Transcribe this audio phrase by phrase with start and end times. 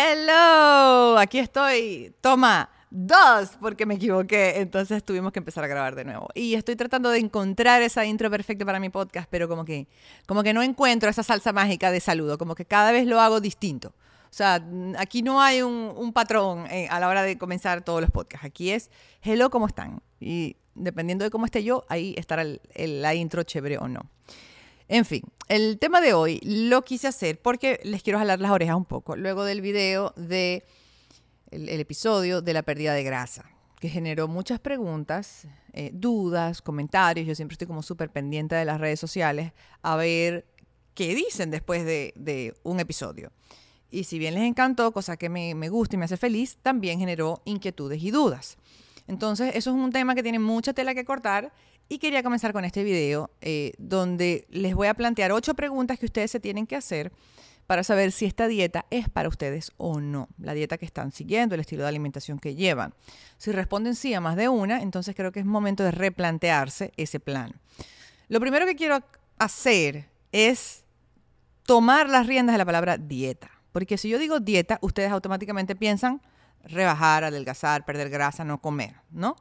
[0.00, 2.14] Hello, aquí estoy.
[2.20, 4.60] Toma dos, porque me equivoqué.
[4.60, 6.28] Entonces tuvimos que empezar a grabar de nuevo.
[6.36, 9.88] Y estoy tratando de encontrar esa intro perfecta para mi podcast, pero como que,
[10.26, 12.38] como que no encuentro esa salsa mágica de saludo.
[12.38, 13.88] Como que cada vez lo hago distinto.
[13.88, 14.64] O sea,
[14.98, 18.46] aquí no hay un, patrón eh, a la hora de comenzar todos los podcasts.
[18.46, 18.92] Aquí es,
[19.22, 20.00] hello, ¿cómo están?
[20.20, 22.44] Y dependiendo de cómo esté yo, ahí estará
[22.76, 24.02] la intro chévere o no.
[24.88, 28.74] En fin, el tema de hoy lo quise hacer porque les quiero jalar las orejas
[28.74, 29.16] un poco.
[29.16, 30.64] Luego del video de
[31.50, 33.44] el, episodio de la pérdida de grasa,
[33.80, 37.26] que generó muchas preguntas, eh, dudas, comentarios.
[37.26, 39.52] Yo siempre estoy como súper pendiente de las redes sociales
[39.82, 40.46] a ver
[40.94, 43.30] qué dicen después de, un episodio.
[43.90, 46.98] Y si bien les encantó, cosa que me, me gusta y me hace feliz, también
[46.98, 48.56] generó inquietudes y dudas.
[49.06, 51.52] Entonces, eso es un tema que tiene mucha tela que cortar
[51.88, 56.06] y quería comenzar con este video eh, donde les voy a plantear ocho preguntas que
[56.06, 57.12] ustedes se tienen que hacer
[57.66, 61.54] para saber si esta dieta es para ustedes o no, la dieta que están siguiendo,
[61.54, 62.94] el estilo de alimentación que llevan.
[63.36, 67.20] Si responden sí a más de una, entonces creo que es momento de replantearse ese
[67.20, 67.52] plan.
[68.28, 69.02] Lo primero que quiero
[69.38, 70.84] hacer es
[71.64, 76.22] tomar las riendas de la palabra dieta, porque si yo digo dieta, ustedes automáticamente piensan
[76.64, 79.36] rebajar, adelgazar, perder grasa, no comer, ¿no?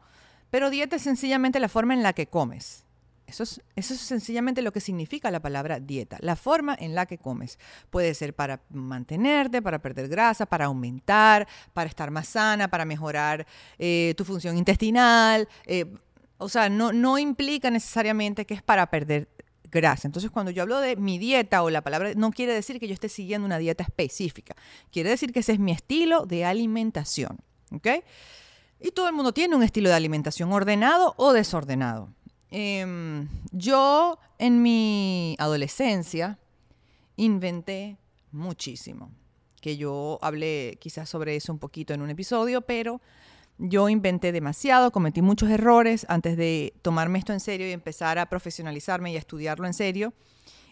[0.50, 2.86] Pero dieta es sencillamente la forma en la que comes.
[3.28, 7.06] Eso es, eso es, sencillamente lo que significa la palabra dieta, la forma en la
[7.06, 7.60] que comes.
[7.90, 13.46] Puede ser para mantenerte, para perder grasa, para aumentar, para estar más sana, para mejorar
[13.78, 15.50] eh, tu función intestinal.
[15.66, 15.94] Eh,
[16.38, 19.28] o sea, no, no implica necesariamente que es para perder
[19.70, 20.08] grasa.
[20.08, 22.94] Entonces, cuando yo hablo de mi dieta o la palabra, no quiere decir que yo
[22.94, 24.56] esté siguiendo una dieta específica.
[24.90, 27.40] Quiere decir que ese es mi estilo de alimentación.
[27.72, 27.88] ¿Ok?
[28.80, 32.10] Y todo el mundo tiene un estilo de alimentación ordenado o desordenado.
[32.52, 36.38] Em, yo en mi adolescencia
[37.16, 37.98] inventé
[38.32, 39.12] muchísimo,
[39.62, 43.02] que yo hablé quizás sobre eso un poquito en un episodio, pero
[43.58, 48.28] yo inventé demasiado, cometí muchos errores antes de tomarme esto en serio y empezar a
[48.28, 50.14] profesionalizarme y a estudiarlo en serio.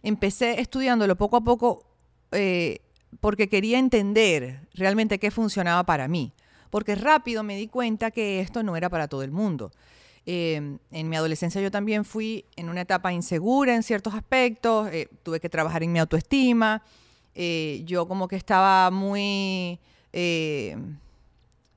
[0.04, 1.84] Empecé estudiándolo poco a poco
[2.32, 2.82] eh,
[3.20, 6.32] porque quería entender realmente qué funcionaba para mí
[6.76, 9.72] porque rápido me di cuenta que esto no era para todo el mundo.
[10.26, 15.08] Eh, en mi adolescencia yo también fui en una etapa insegura en ciertos aspectos, eh,
[15.24, 16.84] tuve que trabajar en mi autoestima,
[17.34, 19.80] eh, yo como que estaba muy,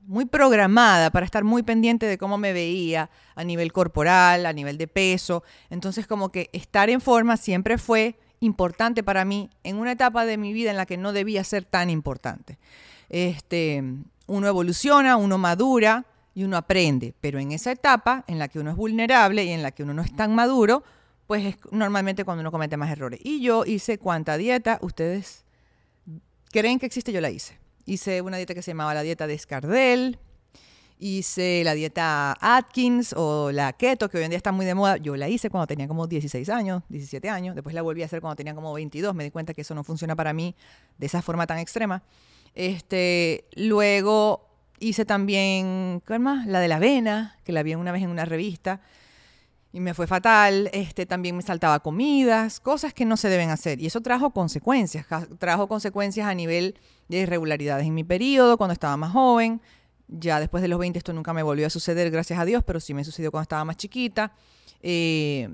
[0.04, 4.78] muy programada para estar muy pendiente de cómo me veía a nivel corporal, a nivel
[4.78, 9.92] de peso, entonces como que estar en forma siempre fue importante para mí en una
[9.92, 12.58] etapa de mi vida en la que no debía ser tan importante.
[13.10, 13.84] Este,
[14.28, 18.70] uno evoluciona, uno madura y uno aprende, pero en esa etapa en la que uno
[18.70, 20.84] es vulnerable y en la que uno no es tan maduro,
[21.26, 23.20] pues es normalmente cuando uno comete más errores.
[23.24, 25.44] Y yo hice cuánta dieta, ustedes
[26.52, 27.58] creen que existe, yo la hice.
[27.86, 30.18] Hice una dieta que se llamaba la dieta de Escardel,
[30.98, 34.96] hice la dieta Atkins o la keto, que hoy en día está muy de moda.
[34.98, 37.54] Yo la hice cuando tenía como 16 años, 17 años.
[37.54, 39.14] Después la volví a hacer cuando tenía como 22.
[39.14, 40.54] Me di cuenta que eso no funciona para mí
[40.98, 42.02] de esa forma tan extrema.
[42.58, 44.48] Este, luego
[44.80, 46.44] hice también, ¿qué más?
[46.48, 48.80] La de la avena, que la vi una vez en una revista
[49.72, 50.68] y me fue fatal.
[50.72, 53.80] Este, también me saltaba comidas, cosas que no se deben hacer.
[53.80, 55.06] Y eso trajo consecuencias,
[55.38, 56.74] trajo consecuencias a nivel
[57.06, 59.60] de irregularidades en mi periodo, cuando estaba más joven.
[60.08, 62.80] Ya después de los 20 esto nunca me volvió a suceder, gracias a Dios, pero
[62.80, 64.32] sí me sucedió cuando estaba más chiquita.
[64.82, 65.48] Eh,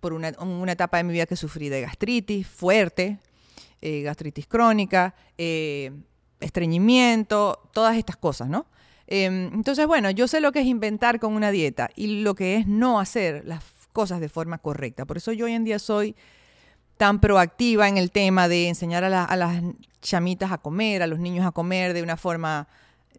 [0.00, 3.18] por una, una etapa de mi vida que sufrí de gastritis fuerte,
[3.80, 5.90] eh, gastritis crónica, eh,
[6.40, 8.66] estreñimiento, todas estas cosas, ¿no?
[9.06, 12.56] Em, entonces, bueno, yo sé lo que es inventar con una dieta y lo que
[12.56, 13.62] es no hacer las
[13.92, 15.04] cosas de forma correcta.
[15.04, 16.16] Por eso yo hoy en día soy
[16.96, 19.62] tan proactiva en el tema de enseñar a, a las
[20.00, 22.68] chamitas a comer, a los niños a comer de una forma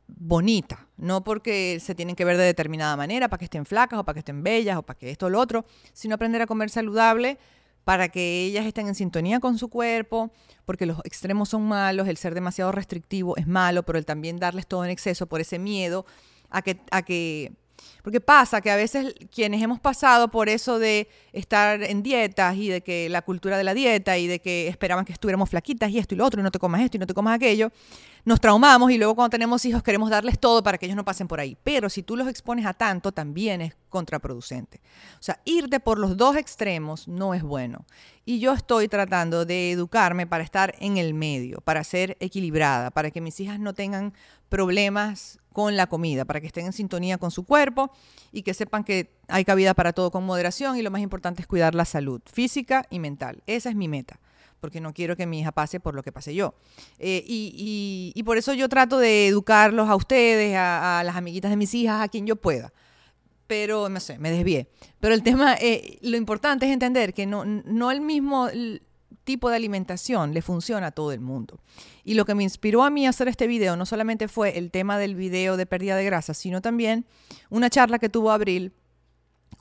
[0.08, 4.04] bonita, no porque se tienen que ver de determinada manera, para que estén flacas o
[4.06, 6.70] para que estén bellas o para que esto o lo otro, sino aprender a comer
[6.70, 7.38] saludable
[7.86, 10.32] para que ellas estén en sintonía con su cuerpo,
[10.66, 14.68] porque los extremos son malos, el ser demasiado restrictivo es malo, pero el también darles
[14.68, 16.06] todo en exceso por ese miedo
[16.50, 17.54] a que, a que
[18.02, 22.70] porque pasa que a veces quienes hemos pasado por eso de estar en dietas y
[22.70, 26.00] de que la cultura de la dieta y de que esperaban que estuviéramos flaquitas y
[26.00, 27.72] esto y lo otro y no te comas esto y no te comas aquello,
[28.26, 31.28] nos traumamos y luego cuando tenemos hijos queremos darles todo para que ellos no pasen
[31.28, 31.56] por ahí.
[31.64, 34.82] Pero si tú los expones a tanto, también es contraproducente.
[35.20, 37.86] O sea, irte por los dos extremos no es bueno.
[38.26, 43.12] Y yo estoy tratando de educarme para estar en el medio, para ser equilibrada, para
[43.12, 44.14] que mis hijas no tengan
[44.50, 47.92] problemas con la comida, para que estén en sintonía con su cuerpo
[48.32, 51.48] y que sepan que hay cabida para todo con moderación y lo más importante es
[51.48, 53.44] cuidar la salud física y mental.
[53.46, 54.20] Esa es mi meta
[54.66, 56.56] porque no quiero que mi hija pase por lo que pasé yo.
[56.98, 61.72] Eh, y, por eso yo trato de educarlos a ustedes, a, las amiguitas de mis
[61.76, 62.74] hijas, a quien yo pueda.
[63.46, 64.68] Pero, no sé, me desvié.
[65.00, 68.50] Pero el tema, eh, lo importante es entender que no, el mismo
[69.24, 71.60] tipo de alimentación le funciona a todo el mundo.
[72.04, 74.98] Y lo que me inspiró a mí hacer este video no solamente fue el tema
[74.98, 77.06] del video de pérdida de grasa, sino también
[77.52, 78.74] una charla que tuvo Abril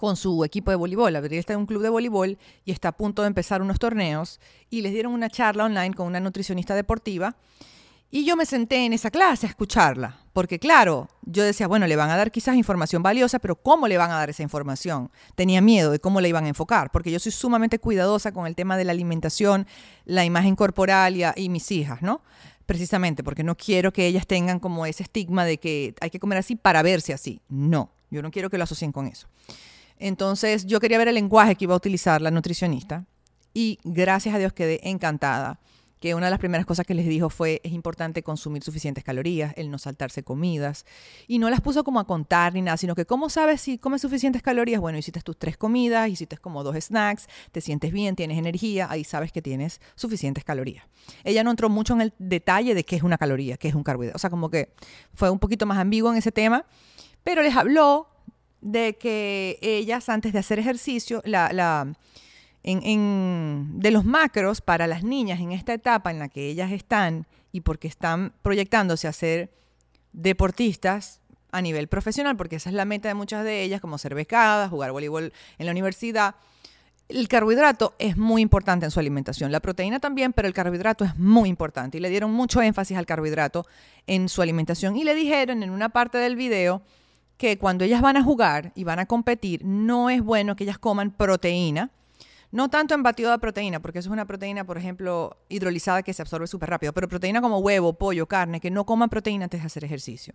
[0.05, 1.17] con su equipo de voleibol.
[1.17, 4.41] Abril está en un club de voleibol y está a punto de empezar unos torneos
[4.71, 7.37] y les dieron una charla online con una nutricionista deportiva
[8.15, 11.97] y yo me senté en esa clase a escucharla, porque claro, yo decía, bueno, le
[11.97, 15.11] van a dar quizás información valiosa, pero ¿cómo le van a dar esa información?
[15.35, 18.55] Tenía miedo de cómo le iban a enfocar, porque yo soy sumamente cuidadosa con el
[18.55, 19.67] tema de la alimentación,
[20.05, 22.21] la imagen corporal y, y mis hijas, ¿no?
[22.67, 26.39] Precisamente porque no quiero que ellas tengan como ese estigma de que hay que comer
[26.39, 27.41] así para verse así.
[27.49, 29.27] No, yo no quiero que lo asocien con eso.
[29.99, 33.05] Entonces yo quería ver el lenguaje que iba a utilizar la nutricionista
[33.53, 35.61] y gracias a Dios quedé encantada
[36.05, 39.55] que una de las primeras cosas que les dijo fue es importante consumir suficientes calorías,
[39.57, 40.85] el no saltarse comidas.
[41.29, 44.03] Y no las puso como a contar ni nada, sino que ¿cómo sabes si comes
[44.03, 44.83] suficientes calorías?
[44.83, 49.03] Bueno, hiciste tus tres comidas, hiciste como dos snacks, te sientes bien, tienes energía, ahí
[49.03, 50.85] sabes que tienes suficientes calorías.
[51.23, 53.83] Ella no entró mucho en el detalle de qué es una caloría, qué es un
[53.83, 54.17] carbohidrato.
[54.17, 54.75] O sea, como que
[55.15, 56.67] fue un poquito más ambiguo en ese tema,
[57.23, 58.14] pero les habló
[58.65, 61.93] de que ellas antes de hacer ejercicio, la, la
[62.63, 67.27] en, de los macros para las niñas en esta etapa en la que ellas están
[67.53, 69.53] y porque están proyectándose a ser
[70.15, 71.21] deportistas
[71.53, 74.71] a nivel profesional, porque esa es la meta de muchas de ellas, como ser becadas,
[74.71, 76.35] jugar voleibol en la universidad.
[77.07, 81.17] El carbohidrato es muy importante en su alimentación, la proteína también, pero el carbohidrato es
[81.19, 83.67] muy importante y le dieron mucho énfasis al carbohidrato
[84.07, 86.83] en su alimentación y le dijeron en una parte del video
[87.37, 90.79] que cuando ellas van a jugar y van a competir, no es bueno que ellas
[90.79, 91.91] coman proteína,
[92.55, 96.13] no tanto en batido de proteína, porque eso es una proteína, por ejemplo, hidrolizada que
[96.13, 99.61] se absorbe súper rápido, pero proteína como huevo, pollo, carne, que no coman proteína antes
[99.61, 100.35] de hacer ejercicio.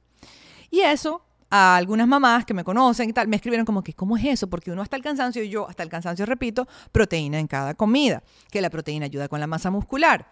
[0.69, 4.17] Y eso, a algunas mamás que me conocen y tal, me escribieron como que, ¿cómo
[4.17, 4.49] es eso?
[4.49, 8.21] Porque uno hasta el cansancio, y yo hasta el cansancio repito, proteína en cada comida,
[8.51, 10.29] que la proteína ayuda con la masa muscular.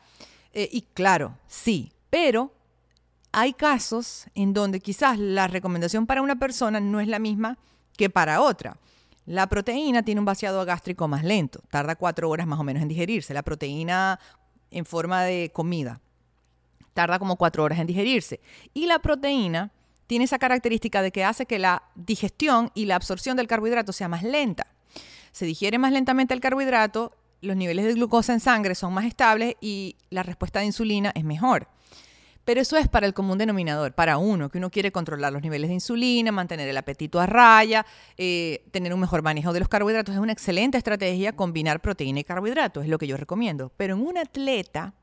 [0.52, 2.52] Eh, y claro, sí, pero
[3.32, 7.58] hay casos en donde quizás la recomendación para una persona no es la misma
[7.96, 8.78] que para otra.
[9.26, 12.88] La proteína tiene un vaciado gástrico más lento, tarda cuatro horas más o menos en
[12.88, 13.34] digerirse.
[13.34, 14.20] La proteína
[14.72, 16.00] en forma de comida
[16.94, 18.40] tarda como cuatro horas en digerirse.
[18.74, 19.72] Y la proteína
[20.08, 24.08] tiene esa característica de que hace que la digestión y la absorción del carbohidrato sea
[24.08, 24.68] más lenta.
[25.32, 29.56] Se digiere más lentamente el carbohidrato, los niveles de glucosa en sangre son más estables
[29.62, 31.68] y la respuesta de insulina es mejor.
[32.48, 35.68] Pero eso es para el común denominador, para uno, que uno quiere controlar los niveles
[35.68, 37.86] de insulina, mantener el apetito a raya,
[38.18, 40.16] eh, tener un mejor manejo de los carbohidratos.
[40.16, 43.74] Es una excelente estrategia combinar proteína y carbohidratos, es lo que yo recomiendo.
[43.76, 44.94] Pero en un atleta,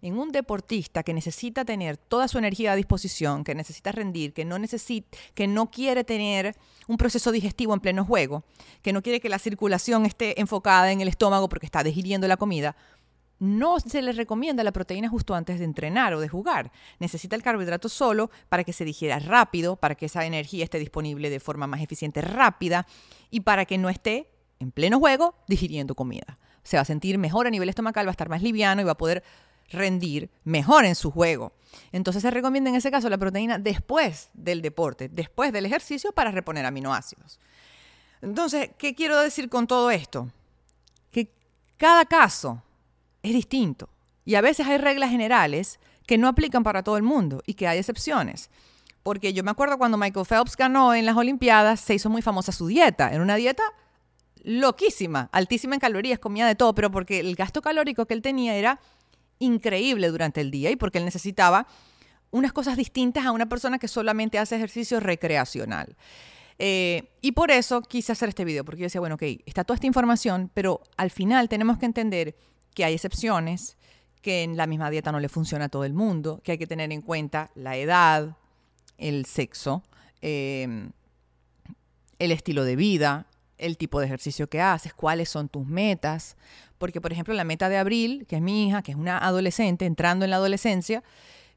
[0.00, 4.46] en un deportista que necesita tener toda su energía a disposición, que necesita rendir, que
[4.46, 6.56] no, necesita, que no quiere tener
[6.88, 8.42] un proceso digestivo en pleno juego,
[8.80, 12.38] que no quiere que la circulación esté enfocada en el estómago porque está digiriendo la
[12.38, 12.74] comida,
[13.40, 16.70] no se le recomienda la proteína justo antes de entrenar o de jugar.
[16.98, 21.30] Necesita el carbohidrato solo para que se digiera rápido, para que esa energía esté disponible
[21.30, 22.86] de forma más eficiente, rápida
[23.30, 26.38] y para que no esté en pleno juego digiriendo comida.
[26.62, 28.92] Se va a sentir mejor a nivel estomacal, va a estar más liviano y va
[28.92, 29.24] a poder
[29.70, 31.52] rendir mejor en su juego.
[31.92, 36.30] Entonces se recomienda en ese caso la proteína después del deporte, después del ejercicio para
[36.30, 37.40] reponer aminoácidos.
[38.20, 40.28] Entonces, ¿qué quiero decir con todo esto?
[41.10, 41.32] Que
[41.78, 42.62] cada caso
[43.22, 43.88] es distinto.
[44.24, 47.68] Y a veces hay reglas generales que no aplican para todo el mundo y que
[47.68, 48.50] hay excepciones.
[49.02, 52.52] Porque yo me acuerdo cuando Michael Phelps ganó en las Olimpiadas, se hizo muy famosa
[52.52, 53.10] su dieta.
[53.10, 53.62] Era una dieta
[54.42, 58.56] loquísima, altísima en calorías, comía de todo, pero porque el gasto calórico que él tenía
[58.56, 58.80] era
[59.38, 61.66] increíble durante el día y porque él necesitaba
[62.30, 65.96] unas cosas distintas a una persona que solamente hace ejercicio recreacional.
[66.58, 69.76] Eh, y por eso quise hacer este video, porque yo decía, bueno, ok, está toda
[69.76, 72.36] esta información, pero al final tenemos que entender
[72.74, 73.76] que hay excepciones,
[74.22, 76.66] que en la misma dieta no le funciona a todo el mundo, que hay que
[76.66, 78.36] tener en cuenta la edad,
[78.98, 79.82] el sexo,
[80.20, 80.90] em,
[82.18, 86.36] el estilo de vida, el tipo de ejercicio que haces, cuáles son tus metas.
[86.78, 89.86] Porque, por ejemplo, la meta de Abril, que es mi hija, que es una adolescente
[89.86, 91.02] entrando en la adolescencia,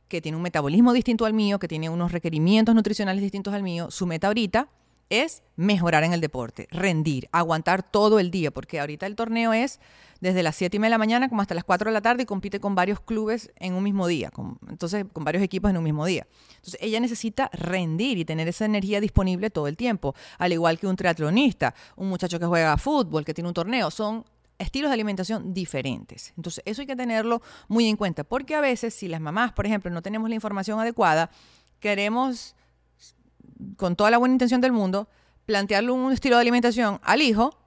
[0.08, 3.90] que tiene un metabolismo distinto al mío, que tiene unos requerimientos nutricionales distintos al mío,
[3.90, 4.70] su meta ahorita
[5.10, 9.80] es mejorar en el deporte, rendir, aguantar todo el día, porque ahorita el torneo es
[10.24, 12.24] desde las 7 y media de la mañana como hasta las 4 de la tarde
[12.24, 14.32] y compite con varios clubes en un mismo día,
[14.70, 16.26] entonces con varios equipos en un mismo día.
[16.56, 20.88] Entonces ella necesita rendir y tener esa energía disponible todo el tiempo, al igual que
[20.88, 24.24] un triatlonista, un muchacho que juega fútbol, que tiene un torneo, son
[24.60, 26.32] estilos de alimentación diferentes.
[26.38, 29.66] Entonces, eso hay que tenerlo muy en cuenta, porque a veces si las mamás, por
[29.66, 31.32] ejemplo, no tenemos la información adecuada,
[31.82, 32.56] queremos,
[33.76, 35.10] con toda la buena intención del mundo,
[35.46, 37.63] plantearle un estilo de alimentación al hijo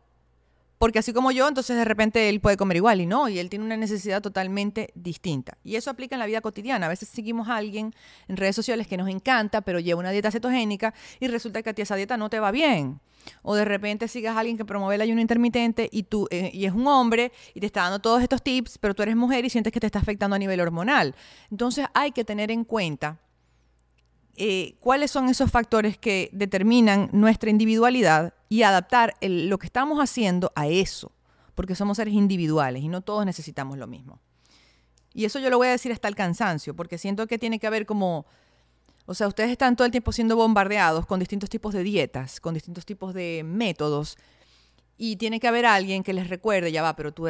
[0.78, 3.48] porque así como yo, entonces de repente él puede comer igual y no, y él
[3.48, 5.56] tiene una necesidad totalmente distinta.
[5.64, 6.86] Y eso aplica en la vida cotidiana.
[6.86, 7.94] A veces seguimos a alguien
[8.28, 11.74] en redes sociales que nos encanta, pero lleva una dieta cetogénica y resulta que a
[11.74, 13.00] ti esa dieta no te va bien.
[13.42, 16.66] O de repente sigas a alguien que promueve el ayuno intermitente y tú eh, y
[16.66, 19.50] es un hombre y te está dando todos estos tips, pero tú eres mujer y
[19.50, 21.14] sientes que te está afectando a nivel hormonal.
[21.50, 23.18] Entonces hay que tener en cuenta
[24.36, 30.52] eh, cuáles son esos factores que determinan nuestra individualidad y adaptar lo que estamos haciendo
[30.54, 31.12] a eso,
[31.54, 34.20] porque somos seres individuales y no todos necesitamos lo mismo.
[35.14, 37.66] Y eso yo lo voy a decir hasta el cansancio, porque siento que tiene que
[37.66, 38.26] haber como,
[39.06, 42.54] o sea, ustedes están todo el tiempo siendo bombardeados con distintos tipos de dietas, con
[42.54, 44.16] distintos tipos de métodos,
[44.98, 47.26] y tiene que haber alguien que les recuerde, ya va, pero tú,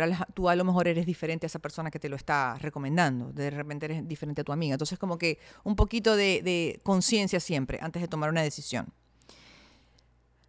[0.49, 3.87] a lo mejor eres diferente a esa persona que te lo está recomendando, de repente
[3.87, 4.75] eres diferente a tu amiga.
[4.75, 8.93] Entonces como que un poquito de conciencia siempre antes de tomar una decisión.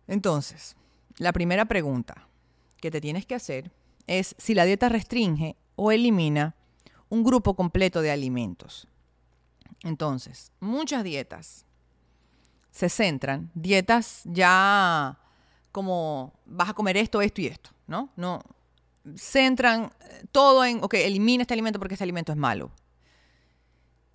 [0.08, 0.76] Entonces,
[1.18, 2.28] la primera pregunta
[2.80, 3.72] que te tienes que hacer
[4.06, 6.56] es si la dieta restringe o elimina
[7.10, 8.88] un grupo completo de alimentos.
[9.84, 11.66] Entonces, muchas dietas
[12.72, 15.18] se centran, dietas ya
[15.72, 18.10] como vas a comer esto, esto y esto, ¿no?
[18.16, 18.42] No
[19.16, 22.72] centran eh, todo en, ok, elimina este alimento porque este alimento es malo.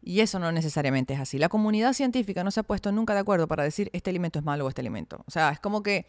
[0.02, 1.38] Y eso no necesariamente es así.
[1.38, 4.44] La comunidad científica no se ha puesto nunca de acuerdo para decir este alimento es
[4.44, 5.22] malo o este alimento.
[5.26, 6.06] O sea, es como que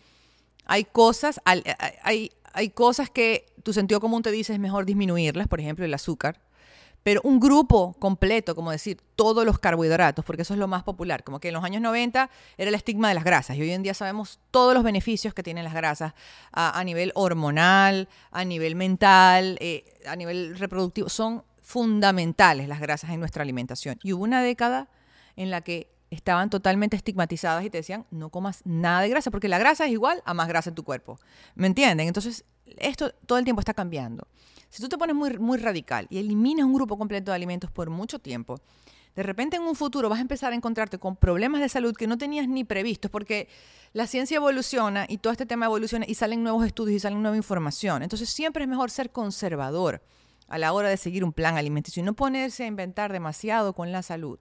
[0.65, 5.59] hay cosas, hay, hay cosas que tu sentido común te dice es mejor disminuirlas, por
[5.59, 6.39] ejemplo, el azúcar.
[7.03, 11.25] Pero un grupo completo, como decir, todos los carbohidratos, porque eso es lo más popular.
[11.25, 13.83] Como que en los años 90 era el estigma de las grasas y hoy en
[13.83, 16.13] día sabemos todos los beneficios que tienen las grasas
[16.53, 21.09] a, nivel hormonal, a nivel mental, eh, a nivel reproductivo.
[21.09, 23.97] Son fundamentales las grasas en nuestra alimentación.
[24.03, 24.89] Y hubo una década
[25.35, 29.47] en la que estaban totalmente estigmatizadas y te decían, no comas nada de grasa, porque
[29.47, 31.19] la grasa es igual a más grasa en tu cuerpo.
[31.55, 32.07] ¿Me entienden?
[32.07, 32.45] Entonces,
[32.77, 34.27] esto todo el tiempo está cambiando.
[34.69, 37.89] Si tú te pones muy, muy radical y eliminas un grupo completo de alimentos por
[37.89, 38.59] mucho tiempo,
[39.15, 42.07] de repente en un futuro vas a empezar a encontrarte con problemas de salud que
[42.07, 43.47] no tenías ni previstos, porque
[43.93, 47.37] la ciencia evoluciona y todo este tema evoluciona y salen nuevos estudios y salen nueva
[47.37, 48.01] información.
[48.03, 50.01] Entonces siempre es mejor ser conservador
[50.47, 53.91] a la hora de seguir un plan alimenticio y no ponerse a inventar demasiado con
[53.91, 54.39] la salud.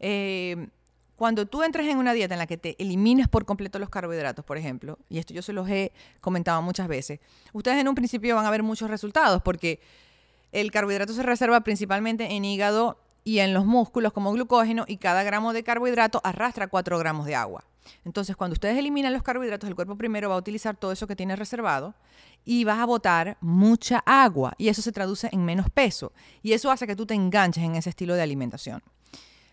[0.00, 0.68] Eh,
[1.16, 4.44] cuando tú entres en una dieta en la que te eliminas por completo los carbohidratos,
[4.44, 7.20] por ejemplo, y esto yo se los he comentado muchas veces,
[7.52, 9.80] ustedes en un principio van a ver muchos resultados porque
[10.50, 15.22] el carbohidrato se reserva principalmente en hígado y en los músculos como glucógeno y cada
[15.22, 17.64] gramo de carbohidrato arrastra 4 gramos de agua.
[18.04, 21.16] Entonces, cuando ustedes eliminan los carbohidratos, el cuerpo primero va a utilizar todo eso que
[21.16, 21.94] tiene reservado
[22.44, 26.12] y vas a botar mucha agua y eso se traduce en menos peso
[26.42, 28.82] y eso hace que tú te enganches en ese estilo de alimentación.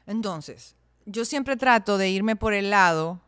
[0.05, 0.75] Entonces,
[1.05, 3.19] yo siempre trato de irme por el lado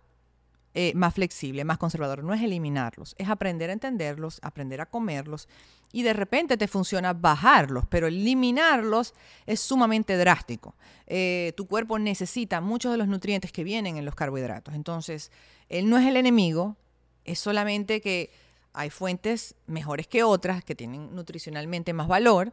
[0.75, 2.23] eh, más flexible, más conservador.
[2.23, 5.47] No es eliminarlos, es aprender a entenderlos, aprender a comerlos
[5.91, 9.13] y de repente te funciona bajarlos, pero eliminarlos
[9.45, 10.75] es sumamente drástico.
[11.05, 14.73] Eh, tu cuerpo necesita muchos de los nutrientes que vienen en los carbohidratos.
[14.73, 15.31] Entonces,
[15.69, 16.75] él no es el enemigo,
[17.23, 18.31] es solamente que
[18.73, 22.51] hay fuentes mejores que otras que tienen nutricionalmente más valor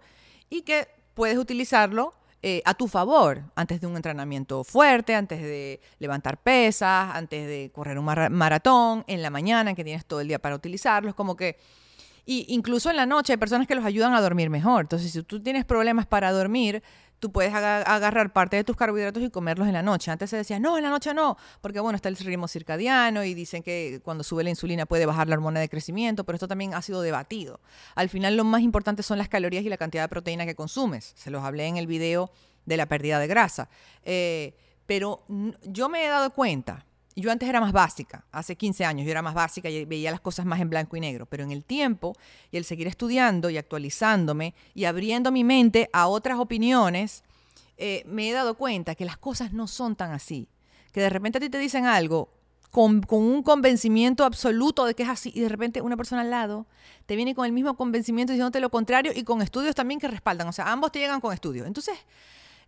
[0.50, 5.80] y que puedes utilizarlo eh, a tu favor antes de un entrenamiento fuerte, antes de
[5.98, 10.38] levantar pesas, antes de correr un maratón, en la mañana que tienes todo el día
[10.38, 11.58] para utilizarlos, como que...
[12.26, 14.82] Y incluso en la noche hay personas que los ayudan a dormir mejor.
[14.82, 16.82] Entonces, si tú tienes problemas para dormir,
[17.20, 20.10] tú puedes agarrar parte de tus carbohidratos y comerlos en la noche.
[20.10, 23.34] Antes se decía, no, en la noche no, porque bueno, está el ritmo circadiano y
[23.34, 26.74] dicen que cuando sube la insulina puede bajar la hormona de crecimiento, pero esto también
[26.74, 27.60] ha sido debatido.
[27.94, 31.12] Al final lo más importante son las calorías y la cantidad de proteína que consumes.
[31.14, 32.32] Se los hablé en el video
[32.64, 33.68] de la pérdida de grasa.
[34.02, 34.54] Eh,
[34.86, 35.24] pero
[35.62, 36.86] yo me he dado cuenta
[37.16, 40.20] yo antes era más básica, hace 15 años yo era más básica y veía las
[40.20, 42.16] cosas más en blanco y negro, pero en el tiempo
[42.50, 47.24] y el seguir estudiando y actualizándome y abriendo mi mente a otras opiniones,
[47.76, 50.48] eh, me he dado cuenta que las cosas no son tan así,
[50.92, 52.28] que de repente a ti te dicen algo
[52.70, 56.30] con, con, un convencimiento absoluto de que es así y de repente una persona al
[56.30, 56.66] lado
[57.06, 60.46] te viene con el mismo convencimiento diciéndote lo contrario y con estudios también que respaldan,
[60.46, 61.66] o sea, ambos te llegan con estudios.
[61.66, 61.98] Entonces,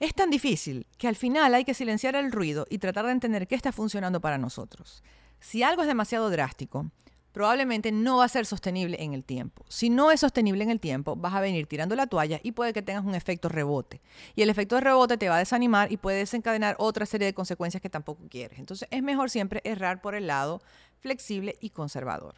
[0.03, 3.47] es tan difícil que al final hay que silenciar el ruido y tratar de entender
[3.47, 5.01] qué está funcionando para nosotros.
[5.39, 6.91] Si algo es demasiado drástico,
[7.31, 9.65] probablemente no va a ser sostenible en el tiempo.
[9.69, 12.73] Si no es sostenible en el tiempo, vas a venir tirando la toalla y puede
[12.73, 14.01] que tengas un efecto rebote.
[14.35, 17.35] Y el efecto de rebote te va a desanimar y puede desencadenar otra serie de
[17.35, 18.59] consecuencias que tampoco quieres.
[18.59, 20.63] Entonces es mejor siempre errar por el lado
[20.99, 22.35] flexible y conservador.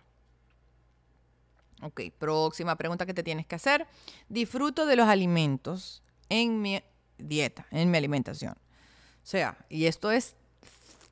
[1.80, 3.87] Ok, próxima pregunta que te tienes que hacer.
[4.28, 6.83] Disfruto de los alimentos en mi
[7.18, 8.52] dieta, en mi alimentación.
[8.52, 10.37] O sea, y esto es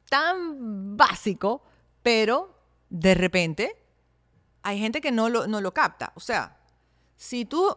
[0.08, 1.62] tan básico,
[2.02, 2.54] pero
[2.90, 3.76] de repente
[4.62, 6.12] hay gente que no lo, no lo capta.
[6.14, 6.58] O sea,
[7.16, 7.76] si tú,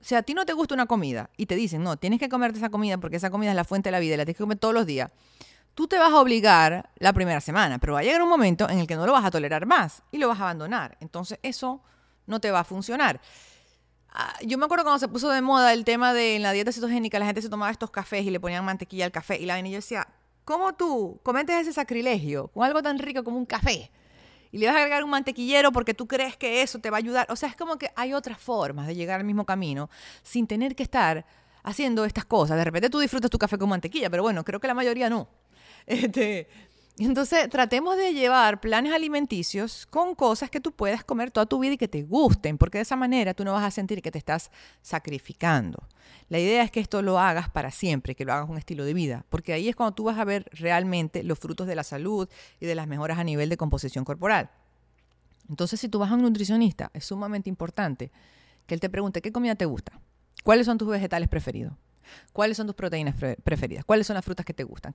[0.00, 2.58] si a ti no te gusta una comida y te dicen, no, tienes que comerte
[2.58, 4.44] esa comida porque esa comida es la fuente de la vida y la tienes que
[4.44, 5.10] comer todos los días,
[5.74, 8.78] tú te vas a obligar la primera semana, pero va a llegar un momento en
[8.78, 10.96] el que no lo vas a tolerar más y lo vas a abandonar.
[11.00, 11.82] Entonces eso
[12.26, 13.20] no te va a funcionar.
[14.12, 17.18] Ah, yo me acuerdo cuando se puso de moda el tema de la dieta cetogénica,
[17.18, 19.70] la gente se tomaba estos cafés y le ponían mantequilla al café y la y
[19.70, 20.08] yo decía,
[20.44, 23.90] ¿cómo tú cometes ese sacrilegio con algo tan rico como un café?
[24.52, 26.98] Y le vas a agregar un mantequillero porque tú crees que eso te va a
[26.98, 27.26] ayudar.
[27.30, 29.88] O sea, es como que hay otras formas de llegar al mismo camino
[30.24, 31.24] sin tener que estar
[31.62, 32.56] haciendo estas cosas.
[32.56, 35.28] De repente tú disfrutas tu café con mantequilla, pero bueno, creo que la mayoría no.
[35.86, 36.48] Este,
[36.98, 41.74] entonces, tratemos de llevar planes alimenticios con cosas que tú puedas comer toda tu vida
[41.74, 44.18] y que te gusten, porque de esa manera tú no vas a sentir que te
[44.18, 44.50] estás
[44.82, 45.82] sacrificando.
[46.28, 48.94] La idea es que esto lo hagas para siempre, que lo hagas un estilo de
[48.94, 52.28] vida, porque ahí es cuando tú vas a ver realmente los frutos de la salud
[52.60, 54.50] y de las mejoras a nivel de composición corporal.
[55.48, 58.12] Entonces, si tú vas a un nutricionista, es sumamente importante
[58.66, 60.00] que él te pregunte qué comida te gusta,
[60.44, 61.72] cuáles son tus vegetales preferidos,
[62.32, 63.14] ¿Cuáles son tus proteínas
[63.44, 63.84] preferidas?
[63.84, 64.94] ¿Cuáles son las frutas que te gustan?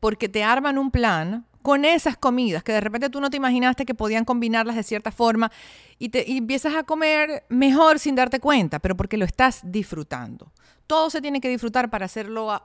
[0.00, 3.84] porque te arman un plan con esas comidas que de repente tú no te imaginaste
[3.84, 5.50] que podían combinarlas de cierta forma
[5.98, 10.52] y, te, empiezas a comer mejor sin darte cuenta, pero porque lo estás disfrutando.
[10.86, 12.60] Todo se tiene que disfrutar para hacerlo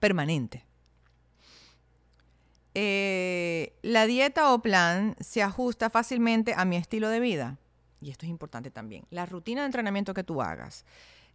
[0.00, 0.64] permanente.
[2.74, 7.58] Eh, la dieta o plan se ajusta fácilmente a mi estilo de vida.
[8.00, 9.04] Y esto es importante también.
[9.10, 10.84] La rutina de entrenamiento que tú hagas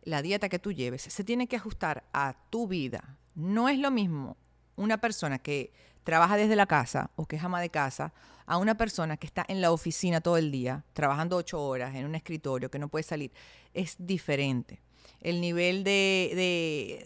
[0.05, 3.17] la dieta que tú lleves se tiene que ajustar a tu vida.
[3.33, 4.37] No es lo mismo
[4.75, 8.13] una persona que trabaja desde la casa o que es ama de casa
[8.45, 12.05] a una persona que está en la oficina todo el día, trabajando ocho horas en
[12.05, 13.31] un escritorio, que no puede salir.
[13.73, 14.84] Es diferente
[15.21, 17.01] el nivel de,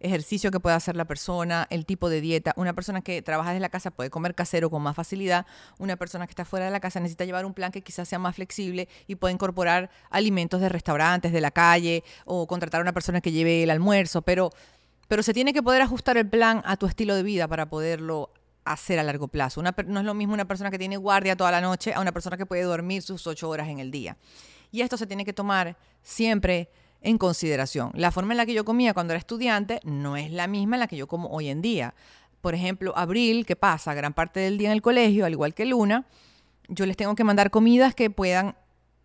[0.00, 2.52] ejercicio que puede hacer la persona, el tipo de dieta.
[2.56, 5.44] Una persona que trabaja desde la casa puede comer casero con más facilidad.
[5.78, 8.18] Una persona que está fuera de la casa necesita llevar un plan que quizás sea
[8.18, 12.92] más flexible y puede incorporar alimentos de restaurantes, de la calle o contratar a una
[12.92, 14.22] persona que lleve el almuerzo.
[14.22, 14.50] Pero,
[15.08, 18.30] pero se tiene que poder ajustar el plan a tu estilo de vida para poderlo
[18.64, 19.62] hacer a largo plazo.
[19.62, 22.36] no es lo mismo una persona que tiene guardia toda la noche a una persona
[22.36, 24.16] que puede dormir sus ocho horas en el día.
[24.70, 26.70] Y esto se tiene que tomar siempre
[27.02, 27.90] en consideración.
[27.94, 30.80] La forma en la que yo comía cuando era estudiante no es la misma en
[30.80, 31.94] la que yo como hoy en día.
[32.40, 35.66] Por ejemplo, Abril, que pasa gran parte del día en el colegio, al igual que
[35.66, 36.06] Luna,
[36.68, 38.56] yo les tengo que mandar comidas que puedan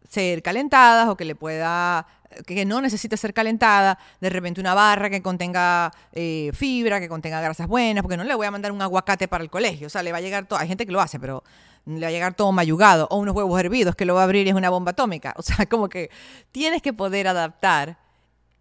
[0.09, 2.05] ser calentadas o que le pueda
[2.47, 7.39] que no necesite ser calentada, de repente una barra que contenga eh, fibra, que contenga
[7.41, 10.01] grasas buenas, porque no le voy a mandar un aguacate para el colegio, o sea,
[10.03, 11.43] le va a llegar todo, hay gente que lo hace, pero
[11.85, 14.47] le va a llegar todo mayugado, o unos huevos hervidos que lo va a abrir
[14.47, 15.33] y es una bomba atómica.
[15.37, 16.09] O sea, como que
[16.51, 17.97] tienes que poder adaptar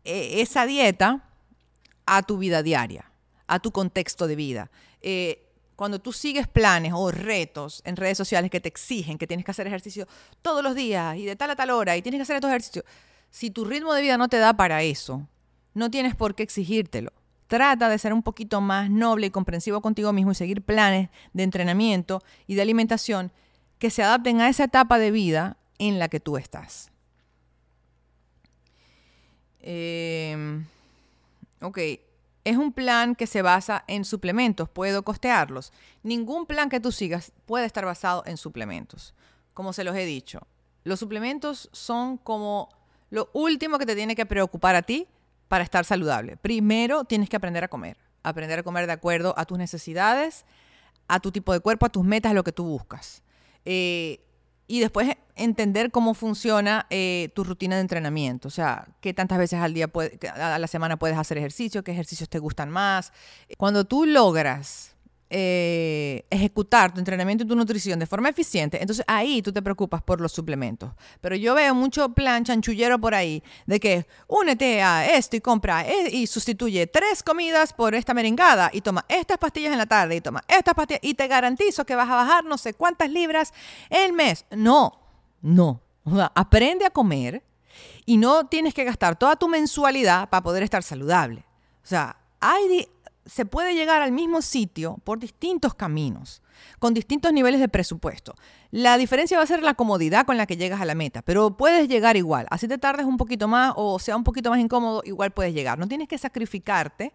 [0.05, 1.23] eh, esa dieta
[2.07, 3.11] a tu vida diaria,
[3.47, 4.71] a tu contexto de vida.
[5.01, 9.45] Eh, cuando tú sigues planes o retos en redes sociales que te exigen que tienes
[9.45, 10.07] que hacer ejercicio
[10.41, 12.85] todos los días y de tal a tal hora y tienes que hacer estos ejercicios,
[13.31, 15.27] si tu ritmo de vida no te da para eso,
[15.75, 17.13] no tienes por qué exigírtelo.
[17.47, 21.43] Trata de ser un poquito más noble y comprensivo contigo mismo y seguir planes de
[21.43, 23.33] entrenamiento y de alimentación
[23.79, 26.91] que se adapten a esa etapa de vida en la que tú estás.
[29.61, 30.67] Em,
[31.61, 31.79] ok,
[32.45, 35.73] es un plan que se basa en suplementos, puedo costearlos.
[36.03, 39.15] Ningún plan que tú sigas puede estar basado en suplementos.
[39.55, 40.47] Como se los he dicho,
[40.85, 42.69] los suplementos son como
[43.11, 45.07] lo último que te tiene que preocupar a ti
[45.53, 46.39] para estar saludable.
[46.39, 50.47] Primero tienes que aprender a comer, aprender a comer de acuerdo a tus necesidades,
[51.09, 53.23] a tu tipo de cuerpo, a tus metas, a lo que tú buscas.
[53.67, 54.25] Eh,
[54.67, 59.61] y después entender cómo funciona eh, tu rutina de entrenamiento, o sea, qué tantas veces
[59.61, 59.91] al día,
[60.35, 63.13] a la semana puedes hacer ejercicio, qué ejercicios te gustan más.
[63.59, 64.92] Cuando tú logras
[65.35, 70.03] eh, ejecutar tu entrenamiento y tu nutrición de forma eficiente, entonces ahí tú te preocupas
[70.03, 70.93] por los suplementos.
[71.23, 75.89] Pero yo veo mucho plan chanchullero por ahí de que únete a esto y compra
[75.89, 80.17] e, y sustituye tres comidas por esta merengada y toma estas pastillas en la tarde
[80.17, 83.55] y toma estas pastillas y te garantizo que vas a bajar no sé cuántas libras
[83.89, 84.45] el mes.
[84.51, 85.01] No,
[85.41, 85.81] no.
[86.35, 87.43] aprende a comer
[88.05, 91.47] y no tienes que gastar toda tu mensualidad para poder estar saludable.
[91.83, 92.87] O sea, hay
[93.25, 96.43] se puede llegar al mismo sitio por distintos caminos,
[96.79, 98.35] con distintos niveles de presupuesto.
[98.71, 101.57] La diferencia va a ser la comodidad con la que llegas a la meta, pero
[101.57, 102.47] puedes llegar igual.
[102.51, 105.79] Así te tardes un poquito más o sea un poquito más incómodo, igual puedes llegar.
[105.79, 107.13] No tienes que sacrificarte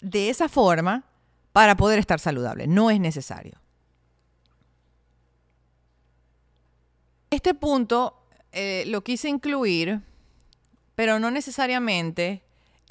[0.00, 1.04] de esa forma
[1.52, 2.66] para poder estar saludable.
[2.66, 3.60] No es necesario.
[7.30, 10.02] Este punto eh, lo quise incluir,
[10.94, 12.42] pero no necesariamente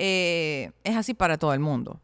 [0.04, 2.02] eh, es así para todo el mundo.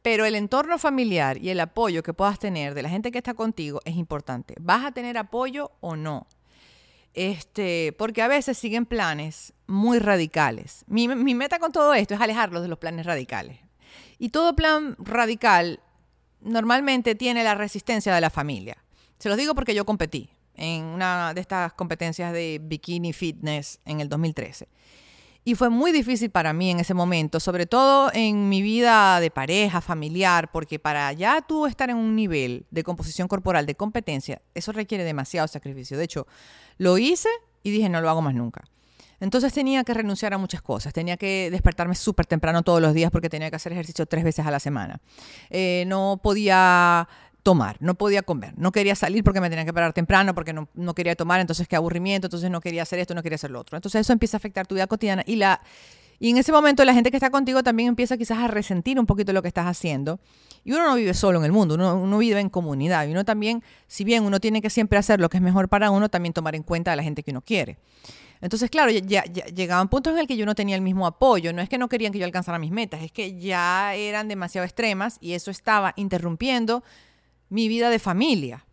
[0.00, 3.34] Pero el entorno familiar y el apoyo que puedas tener de la gente que está
[3.34, 4.54] contigo es importante.
[4.58, 6.26] ¿Vas a tener apoyo o no?
[7.12, 10.86] Este, porque a veces siguen planes muy radicales.
[10.86, 13.58] Mi, mi meta con todo esto es alejarlos de los planes radicales.
[14.18, 15.80] Y todo plan radical
[16.40, 18.82] normalmente tiene la resistencia de la familia.
[19.18, 24.00] Se los digo porque yo competí en una de estas competencias de bikini fitness en
[24.00, 24.66] el 2013.
[25.44, 29.30] Y fue muy difícil para mí en ese momento, sobre todo en mi vida de
[29.30, 34.42] pareja, familiar, porque para ya tú estar en un nivel de composición corporal, de competencia,
[34.54, 35.96] eso requiere demasiado sacrificio.
[35.96, 36.26] De hecho,
[36.76, 37.30] lo hice
[37.62, 38.64] y dije, no lo hago más nunca.
[39.20, 40.92] Entonces tenía que renunciar a muchas cosas.
[40.92, 44.46] Tenía que despertarme súper temprano todos los días porque tenía que hacer ejercicio tres veces
[44.46, 45.00] a la semana.
[45.50, 47.06] Eh, no podía
[47.42, 50.68] tomar, no podía comer, no quería salir porque me tenía que parar temprano, porque no,
[50.74, 53.60] no, quería tomar, entonces qué aburrimiento, entonces no quería hacer esto, no quería hacer lo
[53.60, 53.76] otro.
[53.76, 55.60] Entonces eso empieza a afectar tu vida cotidiana y la
[56.22, 59.06] y en ese momento la gente que está contigo también empieza quizás a resentir un
[59.06, 60.20] poquito lo que estás haciendo.
[60.64, 63.08] Y uno no vive solo en el mundo, uno, uno vive en comunidad.
[63.08, 65.90] Y uno también, si bien uno tiene que siempre hacer lo que es mejor para
[65.90, 67.78] uno, también tomar en cuenta a la gente que uno quiere.
[68.42, 71.54] Entonces, claro, ya, ya, llegaban puntos en el que yo no tenía el mismo apoyo.
[71.54, 74.66] No es que no querían que yo alcanzara mis metas, es que ya eran demasiado
[74.66, 76.82] extremas y eso estaba interrumpiendo
[77.50, 78.64] mi vida de familia.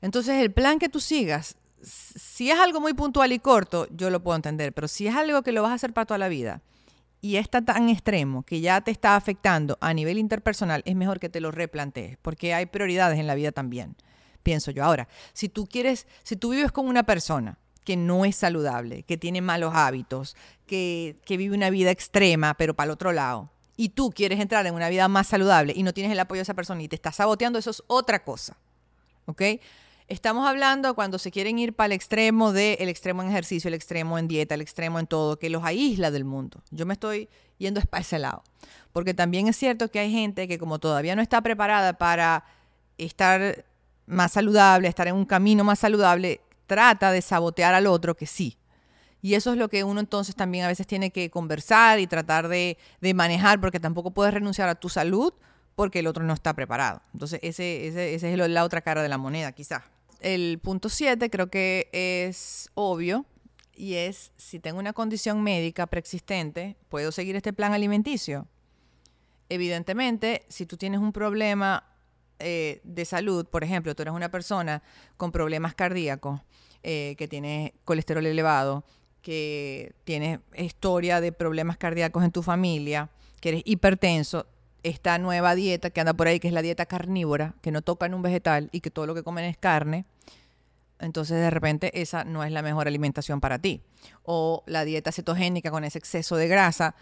[0.00, 4.22] Entonces, el plan que tú sigas, si es algo muy puntual y corto, yo lo
[4.22, 6.62] puedo entender, pero si es algo que lo vas a hacer para toda la vida
[7.20, 11.28] y está tan extremo que ya te está afectando a nivel interpersonal, es mejor que
[11.28, 13.96] te lo replantees, porque hay prioridades en la vida también,
[14.42, 14.84] pienso yo.
[14.84, 19.16] Ahora, si tú quieres, si tú vives con una persona que no es saludable, que
[19.16, 23.90] tiene malos hábitos, que, que vive una vida extrema, pero para el otro lado, y
[23.90, 26.54] tú quieres entrar en una vida más saludable y no tienes el apoyo de esa
[26.54, 28.56] persona y te estás saboteando, eso es otra cosa.
[29.26, 29.42] ¿Ok?
[30.06, 33.74] Estamos hablando cuando se quieren ir para el extremo de el extremo en ejercicio, el
[33.74, 36.62] extremo en dieta, el extremo en todo, que los aísla del mundo.
[36.70, 38.42] Yo me estoy yendo para ese lado.
[38.92, 42.44] Porque también es cierto que hay gente que como todavía no está preparada para
[42.98, 43.64] estar
[44.06, 48.58] más saludable, estar en un camino más saludable, trata de sabotear al otro que sí.
[49.24, 52.46] Y eso es lo que uno entonces también a veces tiene que conversar y tratar
[52.46, 52.76] de,
[53.14, 55.32] manejar, porque tampoco puedes renunciar a tu salud
[55.76, 57.00] porque el otro no está preparado.
[57.14, 59.82] Entonces, ese, ese, ese es la otra cara de la moneda, quizás.
[60.20, 63.24] El punto 7 creo que es obvio
[63.74, 68.46] y es, si tengo una condición médica preexistente, ¿puedo seguir este plan alimenticio?
[69.48, 71.82] Evidentemente, si tú tienes un problema
[72.40, 74.82] eh, de salud, por ejemplo, tú eres una persona
[75.16, 76.42] con problemas cardíacos,
[76.86, 78.84] eh, que tiene colesterol elevado,
[79.24, 83.08] que tienes historia de problemas cardíacos en tu familia,
[83.40, 84.46] que eres hipertenso,
[84.82, 88.04] esta nueva dieta que anda por ahí, que es la dieta carnívora, que no toca
[88.04, 90.04] en un vegetal y que todo lo que comen es carne,
[90.98, 93.80] entonces de repente esa no es la mejor alimentación para ti.
[94.24, 96.94] O la dieta cetogénica con ese exceso de grasa,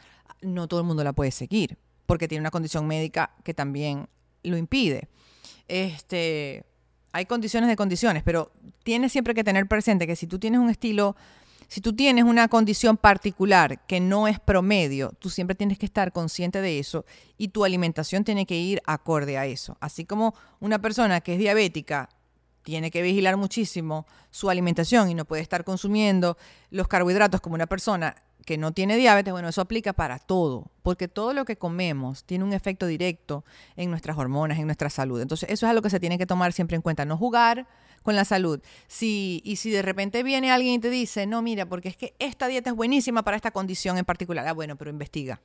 [0.43, 4.09] no todo el mundo la puede seguir, porque tiene una condición médica que también
[4.45, 5.09] lo impide.
[5.67, 6.65] Este,
[7.11, 8.53] hay condiciones de condiciones, pero
[8.85, 11.17] tienes siempre que tener presente que si tú tienes un estilo
[11.73, 16.13] si tú tienes una condición particular que no es promedio, tú siempre tienes que estar
[16.13, 17.07] consciente de eso
[17.39, 19.79] y tu alimentación tiene que ir acorde a eso.
[19.81, 22.11] Así como una persona que es diabética
[22.63, 26.37] tiene que vigilar muchísimo su alimentación y no puede estar consumiendo
[26.69, 31.09] los carbohidratos como una persona que no tiene diabetes, bueno, eso aplica para todo, porque
[31.09, 35.23] todo lo que comemos tiene un efecto directo en nuestras hormonas, en nuestra salud.
[35.23, 37.67] Entonces, eso es algo que se tiene que tomar siempre en cuenta, no jugar
[38.03, 38.61] con la salud.
[38.87, 42.15] Si, y si de repente viene alguien y te dice, no, mira, porque es que
[42.19, 45.41] esta dieta es buenísima para esta condición en particular, ah, bueno, pero investiga.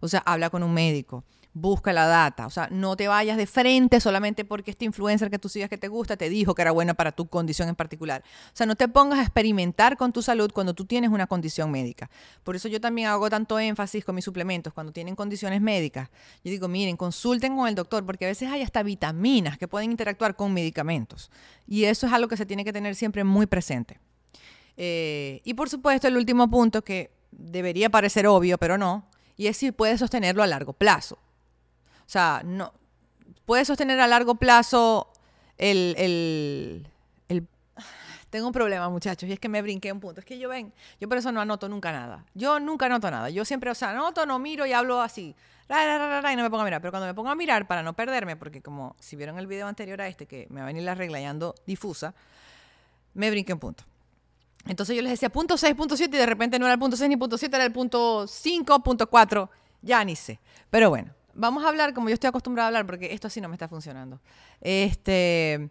[0.00, 2.46] O sea, habla con un médico, busca la data.
[2.46, 5.78] O sea, no te vayas de frente solamente porque este influencer que tú sigas que
[5.78, 8.22] te gusta te dijo que era buena para tu condición en particular.
[8.46, 11.70] O sea, no te pongas a experimentar con tu salud cuando tú tienes una condición
[11.70, 12.10] médica.
[12.44, 16.08] Por eso yo también hago tanto énfasis con mis suplementos cuando tienen condiciones médicas.
[16.44, 19.90] Yo digo, miren, consulten con el doctor porque a veces hay hasta vitaminas que pueden
[19.90, 21.30] interactuar con medicamentos.
[21.66, 23.98] Y eso es algo que se tiene que tener siempre muy presente.
[24.76, 29.56] Eh, y por supuesto, el último punto que debería parecer obvio, pero no, y es
[29.56, 31.18] si puedes sostenerlo a largo plazo.
[32.10, 32.72] O sea, no,
[33.46, 35.12] puedes sostener a largo plazo
[35.58, 35.94] el,
[37.28, 37.46] el,
[38.30, 40.18] Tengo un problema, muchachos, y es que me brinqué un punto.
[40.18, 42.26] Es que yo ven, yo por eso no anoto nunca nada.
[42.34, 43.30] Yo nunca anoto nada.
[43.30, 45.36] Yo siempre, o sea, anoto, no miro y hablo así.
[45.68, 46.80] y no me pongo a mirar.
[46.80, 49.68] Pero cuando me pongo a mirar, para no perderme, porque como si vieron el video
[49.68, 52.12] anterior a este, que me va a venir la regla y ando difusa,
[53.14, 53.84] me brinqué un punto.
[54.66, 56.96] Entonces yo les decía punto 6, punto 7 y de repente no era el punto
[56.96, 59.48] 6 ni punto 7, era el punto 5, punto 4,
[59.82, 60.40] ya ni sé.
[60.70, 63.48] Pero bueno, vamos a hablar como yo estoy acostumbrada a hablar porque esto así no
[63.48, 64.20] me está funcionando.
[64.60, 65.70] Este,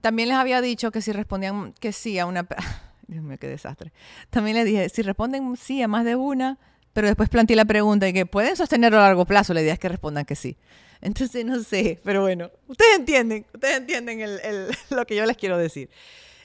[0.00, 2.46] también les había dicho que si respondían que sí a una...
[3.06, 3.92] Dios mío, qué desastre.
[4.30, 6.58] También les dije, si responden sí a más de una,
[6.92, 9.78] pero después planteé la pregunta de que pueden sostenerlo a largo plazo, la idea es
[9.78, 10.56] que respondan que sí.
[11.00, 14.20] Entonces no sé, pero bueno, ustedes entienden, ustedes entienden
[14.90, 15.88] lo que yo les quiero decir.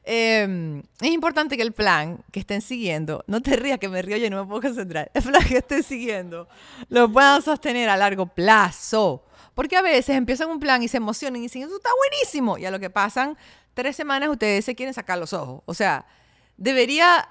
[0.06, 4.18] Em, es importante que el plan que estén siguiendo, no te rías que me río
[4.18, 6.50] y no me puedo concentrar, el plan que estén siguiendo
[6.89, 9.24] lo puedan sostener a largo plazo.
[9.56, 12.58] Porque a veces empiezan un plan y se emocionan y dicen, eso está buenísimo.
[12.58, 13.38] Y a lo que pasan
[13.74, 15.62] tres semanas ustedes se quieren sacar los ojos.
[15.66, 16.06] O sea,
[16.58, 17.30] debería,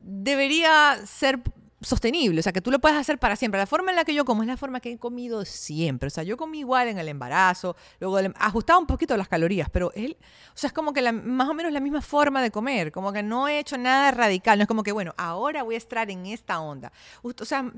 [0.00, 1.40] debería ser
[1.82, 3.58] sostenible, o sea, que tú lo puedes hacer para siempre.
[3.58, 6.06] La forma en la que yo como es la forma que he comido siempre.
[6.06, 9.92] O sea, yo comí igual en el embarazo, luego ajustaba un poquito las calorías, pero
[9.94, 10.16] él,
[10.54, 13.22] o sea, es como que más o menos la misma forma de comer, como que
[13.22, 16.26] no he hecho nada radical, no es como que, bueno, ahora voy a estar en
[16.26, 16.92] esta onda.
[17.22, 17.70] O sea,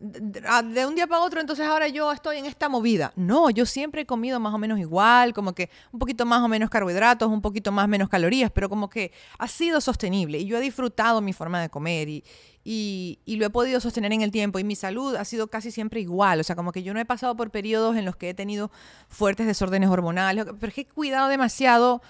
[0.00, 3.12] de un día para otro, entonces ahora yo estoy en esta movida.
[3.16, 6.48] No, yo siempre he comido más o menos igual, como que un poquito más o
[6.48, 10.58] menos carbohidratos, un poquito más menos calorías, pero como que ha sido sostenible y yo
[10.58, 12.24] he disfrutado mi forma de comer y,
[12.64, 16.00] y, lo he podido sostener en el tiempo y mi salud ha sido casi siempre
[16.00, 16.40] igual.
[16.40, 18.70] O sea, como que yo no he pasado por periodos en los que he tenido
[19.08, 22.00] fuertes desórdenes hormonales, pero es que he cuidado demasiado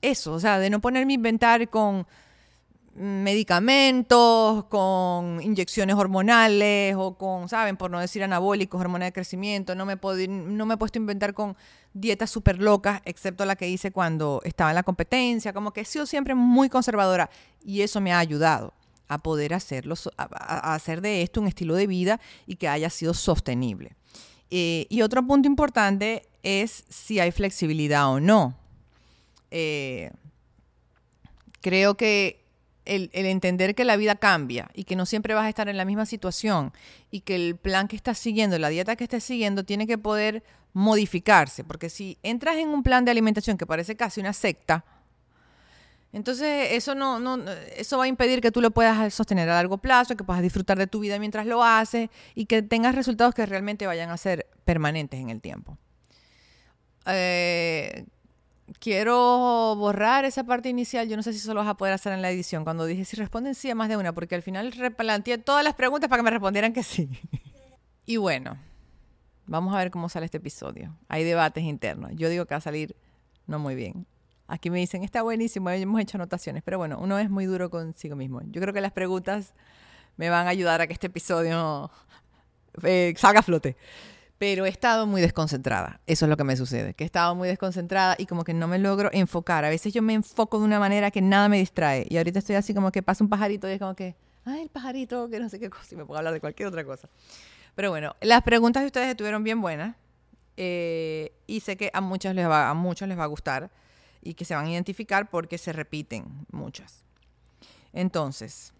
[0.00, 2.06] eso, o sea, de no ponerme a inventar con
[2.94, 7.76] medicamentos, con inyecciones hormonales o con, ¿saben?
[7.76, 9.74] Por no decir anabólicos, hormonas de crecimiento.
[9.74, 9.96] No me,
[10.28, 11.56] no me he puesto a inventar con
[11.92, 15.52] dietas súper locas, excepto la que hice cuando estaba en la competencia.
[15.52, 17.30] Como que he sido siempre muy conservadora
[17.64, 18.72] y eso me ha ayudado
[19.08, 23.14] a poder hacerlo, a, hacer de esto un estilo de vida y que haya sido
[23.14, 23.96] sostenible.
[24.50, 28.56] Eh, y otro punto importante es si hay flexibilidad o no.
[29.50, 30.10] Eh,
[31.60, 32.44] creo que
[32.84, 35.84] el, entender que la vida cambia y que no siempre vas a estar en la
[35.84, 36.72] misma situación
[37.10, 40.42] y que el plan que estás siguiendo, la dieta que estés siguiendo, tiene que poder
[40.72, 41.64] modificarse.
[41.64, 44.84] Porque si entras en un plan de alimentación que parece casi una secta,
[46.12, 47.38] entonces eso no, no,
[47.76, 50.78] eso va a impedir que tú lo puedas sostener a largo plazo, que puedas disfrutar
[50.78, 54.46] de tu vida mientras lo haces y que tengas resultados que realmente vayan a ser
[54.64, 55.76] permanentes en el tiempo.
[57.06, 58.06] Eh,
[58.80, 61.08] quiero borrar esa parte inicial.
[61.08, 62.64] Yo no sé si eso lo vas a poder hacer en la edición.
[62.64, 65.74] Cuando dije si responden sí a más de una, porque al final replanteé todas las
[65.74, 67.10] preguntas para que me respondieran que sí.
[68.06, 68.58] y bueno,
[69.46, 70.96] vamos a ver cómo sale este episodio.
[71.08, 72.12] Hay debates internos.
[72.14, 72.96] Yo digo que va a salir
[73.46, 74.06] no muy bien.
[74.48, 78.16] Aquí me dicen, está buenísimo, hemos hecho anotaciones, pero bueno, uno es muy duro consigo
[78.16, 78.40] mismo.
[78.46, 79.52] Yo creo que las preguntas
[80.16, 81.90] me van a ayudar a que este episodio
[82.82, 83.76] eh, salga a flote.
[84.38, 86.00] Pero he estado muy desconcentrada.
[86.06, 86.94] Eso es lo que me sucede.
[86.94, 89.64] Que he estado muy desconcentrada y como que no me logro enfocar.
[89.64, 92.06] A veces yo me enfoco de una manera que nada me distrae.
[92.08, 94.68] Y ahorita estoy así como que pasa un pajarito y es como que, ay, el
[94.68, 95.88] pajarito, que no sé qué cosa.
[95.90, 97.08] Y me puedo hablar de cualquier otra cosa.
[97.74, 99.96] Pero bueno, las preguntas de ustedes estuvieron bien buenas.
[100.56, 103.70] Eh, y sé que a muchos, les va, a muchos les va a gustar
[104.22, 107.04] y que se van a identificar porque se repiten muchas.
[107.92, 108.72] Entonces,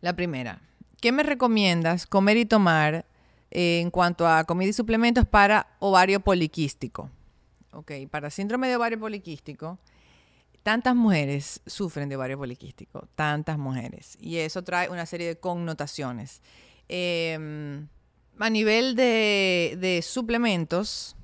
[0.00, 0.60] la primera,
[1.00, 3.06] ¿qué me recomiendas comer y tomar
[3.50, 7.10] en cuanto a comida y suplementos para ovario poliquístico.
[7.72, 9.78] Ok, para síndrome de ovario poliquístico,
[10.62, 14.16] tantas mujeres sufren de ovario poliquístico, tantas mujeres.
[14.20, 16.42] Y eso trae una serie de connotaciones.
[16.88, 17.88] Em,
[18.38, 21.16] a nivel de, de, suplementos,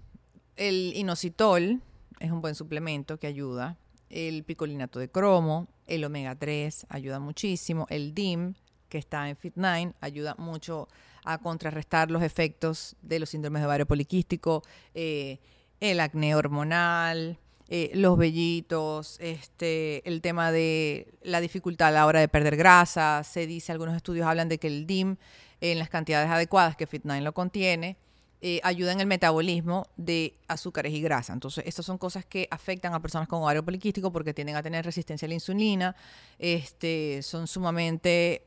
[0.57, 1.83] el inositol
[2.22, 3.76] es un buen suplemento que ayuda.
[4.08, 7.87] El picolinato de cromo, el omega 3 ayuda muchísimo.
[7.90, 8.54] El DIM,
[8.88, 10.88] que está en Fit9, ayuda mucho
[11.24, 14.62] a contrarrestar los efectos de los síndromes de ovario poliquístico,
[14.94, 15.38] eh,
[15.80, 22.20] el acné hormonal, eh, los vellitos, este, el tema de la dificultad a la hora
[22.20, 23.24] de perder grasa.
[23.24, 25.16] Se dice, algunos estudios hablan de que el DIM
[25.61, 27.96] en las cantidades adecuadas que Fit9 lo contiene,
[28.42, 31.33] eh, ayuda en el metabolismo de azúcares y grasa.
[31.33, 34.85] Entonces, estas son cosas que afectan a personas con ovario poliquístico porque tienden a tener
[34.85, 35.96] resistencia a la insulina,
[36.38, 38.44] este, son sumamente,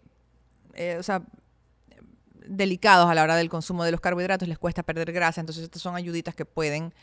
[1.00, 1.24] o sea,
[2.48, 5.82] delicados a la hora del consumo de los carbohidratos, les cuesta perder grasa, entonces estas
[5.82, 6.94] son ayuditas que pueden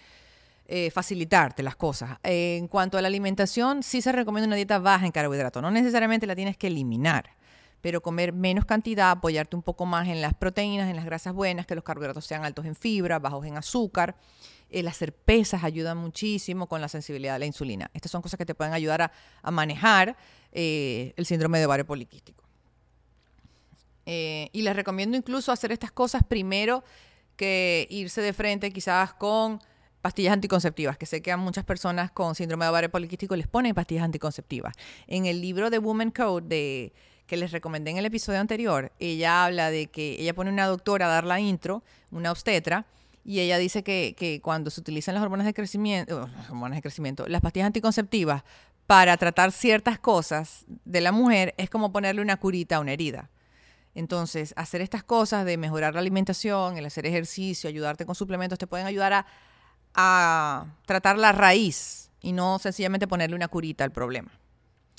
[0.67, 2.19] eh, facilitarte las cosas.
[2.23, 6.27] en cuanto a la alimentación, sí se recomienda una dieta baja en carbohidratos, no necesariamente
[6.27, 7.31] la tienes que eliminar,
[7.83, 11.67] pero comer menos cantidad, apoyarte un poco más en las proteínas, en las grasas buenas,
[11.67, 14.17] que los carbohidratos sean altos en fibra, bajos en azúcar.
[14.71, 17.91] El hacer pesas ayuda muchísimo con la sensibilidad a la insulina.
[17.93, 20.17] Estas son cosas que te pueden ayudar a, manejar
[20.53, 22.45] eh, el síndrome de ovario poliquístico.
[24.07, 26.85] Eh, y les recomiendo incluso hacer estas cosas primero
[27.37, 29.61] que irse de frente quizás con
[30.01, 33.75] pastillas anticonceptivas, que sé que a muchas personas con síndrome de ovario poliquístico les ponen
[33.75, 34.75] pastillas anticonceptivas.
[35.07, 36.93] En el libro de Woman Code de,
[37.33, 41.07] que les recomendé en el episodio anterior, ella habla de que ella pone una doctora
[41.07, 42.85] a dar la intro, una obstetra,
[43.25, 46.83] Y ella dice que, que cuando se utilizan las hormonas de crecimiento, las hormonas de
[46.83, 48.43] crecimiento, las pastillas anticonceptivas
[48.87, 53.31] para tratar ciertas cosas de la mujer es como ponerle una curita a una herida.
[53.95, 58.67] Entonces, hacer estas cosas de mejorar la alimentación, el hacer ejercicio, ayudarte con suplementos, te
[58.67, 59.27] pueden ayudar a,
[59.95, 64.33] a tratar la raíz y no sencillamente ponerle una curita al problema.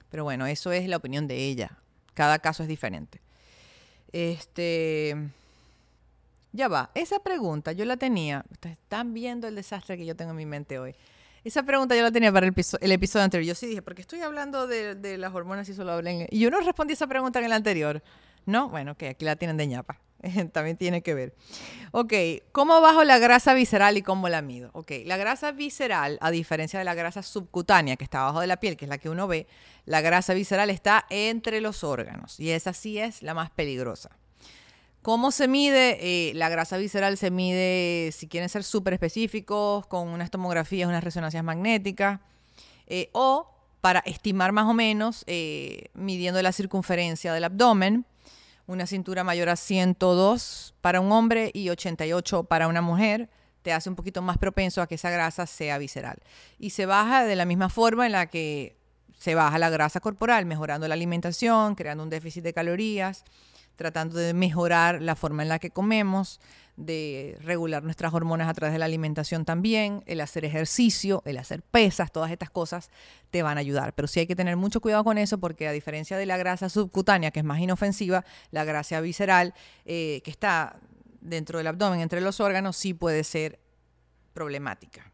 [0.09, 1.77] Pero bueno, eso es la opinión de ella.
[2.13, 3.19] Cada caso es diferente.
[4.11, 5.17] Este.
[6.51, 6.91] Ya va.
[6.93, 8.45] Esa pregunta yo la tenía.
[8.51, 10.95] Ustedes están viendo el desastre que yo tengo en mi mente hoy.
[11.43, 13.47] Esa pregunta yo la tenía para el, el episodio anterior.
[13.47, 16.49] Yo sí dije, porque estoy hablando de, de las hormonas y solo hablé Y yo
[16.49, 18.01] no respondí esa pregunta en el anterior.
[18.45, 19.99] No, bueno, que aquí la tienen de ñapa.
[20.53, 21.35] También tiene que ver.
[21.91, 22.13] Ok,
[22.51, 24.69] ¿cómo bajo la grasa visceral y cómo la mido?
[24.73, 28.57] Ok, la grasa visceral, a diferencia de la grasa subcutánea que está abajo de la
[28.57, 29.47] piel, que es la que uno ve,
[29.85, 34.11] la grasa visceral está entre los órganos y esa sí es la más peligrosa.
[35.01, 35.97] ¿Cómo se mide?
[35.99, 41.03] Eh, la grasa visceral se mide, si quieren ser súper específicos, con unas tomografías, unas
[41.03, 42.21] resonancias magnéticas,
[42.87, 43.49] eh, o
[43.81, 48.05] para estimar más o menos, eh, midiendo la circunferencia del abdomen,
[48.67, 53.29] una cintura mayor a 102 para un hombre y 88 para una mujer,
[53.61, 56.17] te hace un poquito más propenso a que esa grasa sea visceral.
[56.59, 58.77] Y se baja de la misma forma en la que
[59.17, 63.23] se baja la grasa corporal, mejorando la alimentación, creando un déficit de calorías,
[63.75, 66.39] tratando de mejorar la forma en la que comemos,
[66.75, 71.61] de regular nuestras hormonas a través de la alimentación también, el hacer ejercicio, el hacer
[71.61, 72.89] pesas, todas estas cosas
[73.29, 73.93] te van a ayudar.
[73.93, 76.69] Pero sí hay que tener mucho cuidado con eso porque a diferencia de la grasa
[76.69, 79.53] subcutánea, que es más inofensiva, la grasa visceral,
[79.85, 80.77] eh, que está
[81.21, 83.59] dentro del abdomen, entre los órganos, sí puede ser
[84.33, 85.11] problemática.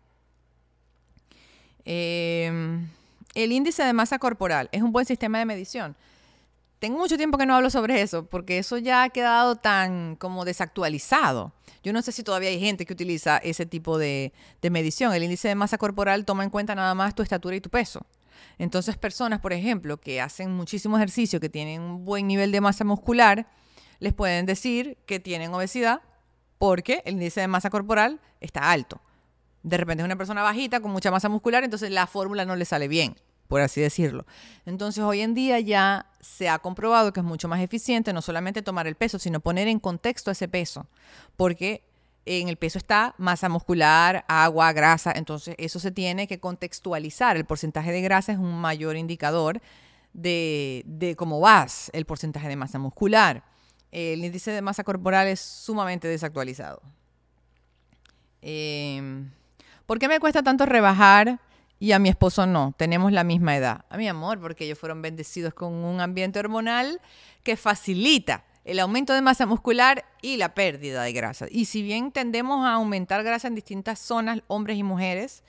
[1.84, 2.88] Em,
[3.36, 5.96] el índice de masa corporal es un buen sistema de medición
[6.80, 10.46] tengo mucho tiempo que no hablo sobre eso, porque eso ya ha quedado tan como
[10.46, 11.54] desactualizado.
[11.84, 15.14] Yo no sé si todavía hay gente que utiliza ese tipo de, medición.
[15.14, 18.06] El índice de masa corporal toma en cuenta nada más tu estatura y tu peso.
[18.58, 22.86] Entonces, personas, por ejemplo, que hacen muchísimo ejercicio, que tienen un buen nivel de masa
[22.86, 23.48] muscular,
[24.00, 26.02] les pueden decir que tienen obesidad
[26.58, 29.02] porque el índice de masa corporal está alto.
[29.64, 32.64] De repente es una persona bajita con mucha masa muscular, entonces la fórmula no le
[32.64, 33.16] sale bien
[33.50, 34.26] por así decirlo.
[34.66, 38.62] Entonces hoy en día ya se ha comprobado que es mucho más eficiente no solamente
[38.62, 40.86] tomar el peso, sino poner en contexto ese peso,
[41.36, 41.84] porque
[42.26, 47.38] en el peso está masa muscular, agua, grasa, entonces eso se tiene que contextualizar.
[47.38, 49.62] El porcentaje de grasa es un mayor indicador
[50.14, 53.44] de, cómo vas, el porcentaje de masa muscular.
[53.92, 56.84] El índice de masa corporal es sumamente desactualizado.
[58.44, 59.32] Em,
[59.88, 61.40] ¿Por qué me cuesta tanto rebajar?
[61.80, 63.86] Y a mi esposo no, tenemos la misma edad.
[63.90, 67.00] A mi amor, porque ellos fueron bendecidos con un ambiente hormonal
[67.44, 71.48] que facilita el aumento de masa muscular y la pérdida de grasa.
[71.50, 75.44] Y si bien tendemos a aumentar grasa en distintas zonas, hombres y mujeres,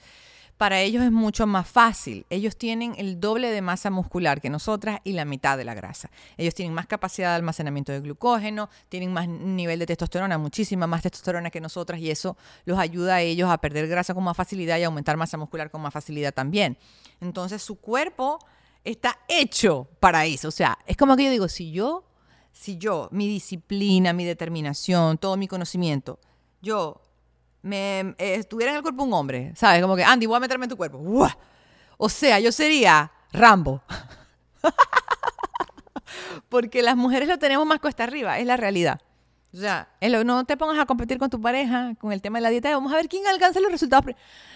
[0.61, 2.27] para ellos es mucho más fácil.
[2.29, 6.11] Ellos tienen el doble de masa muscular que nosotras y la mitad de la grasa.
[6.37, 11.01] Ellos tienen más capacidad de almacenamiento de glucógeno, tienen más nivel de testosterona, muchísima más
[11.01, 14.77] testosterona que nosotras y eso los ayuda a ellos a perder grasa con más facilidad
[14.77, 16.77] y aumentar masa muscular con más facilidad también.
[17.23, 18.39] Entonces su cuerpo
[18.85, 20.49] está hecho para eso.
[20.49, 22.05] O sea, es como que yo digo, si yo,
[22.53, 26.19] si yo, mi disciplina, mi determinación, todo mi conocimiento,
[26.61, 27.01] yo
[27.63, 29.83] me eh, estuviera en el cuerpo un hombre, ¿sabes?
[29.83, 31.01] Como que, Andy, voy a meterme en tu cuerpo.
[31.97, 33.83] O sea, yo sería Rambo.
[36.49, 39.01] Porque las mujeres lo tenemos más cuesta arriba, es la realidad.
[39.53, 39.89] O sea,
[40.25, 42.71] no te pongas a competir con tu pareja con el tema de la dieta.
[42.71, 44.15] Vamos a ver quién alcanza los resultados.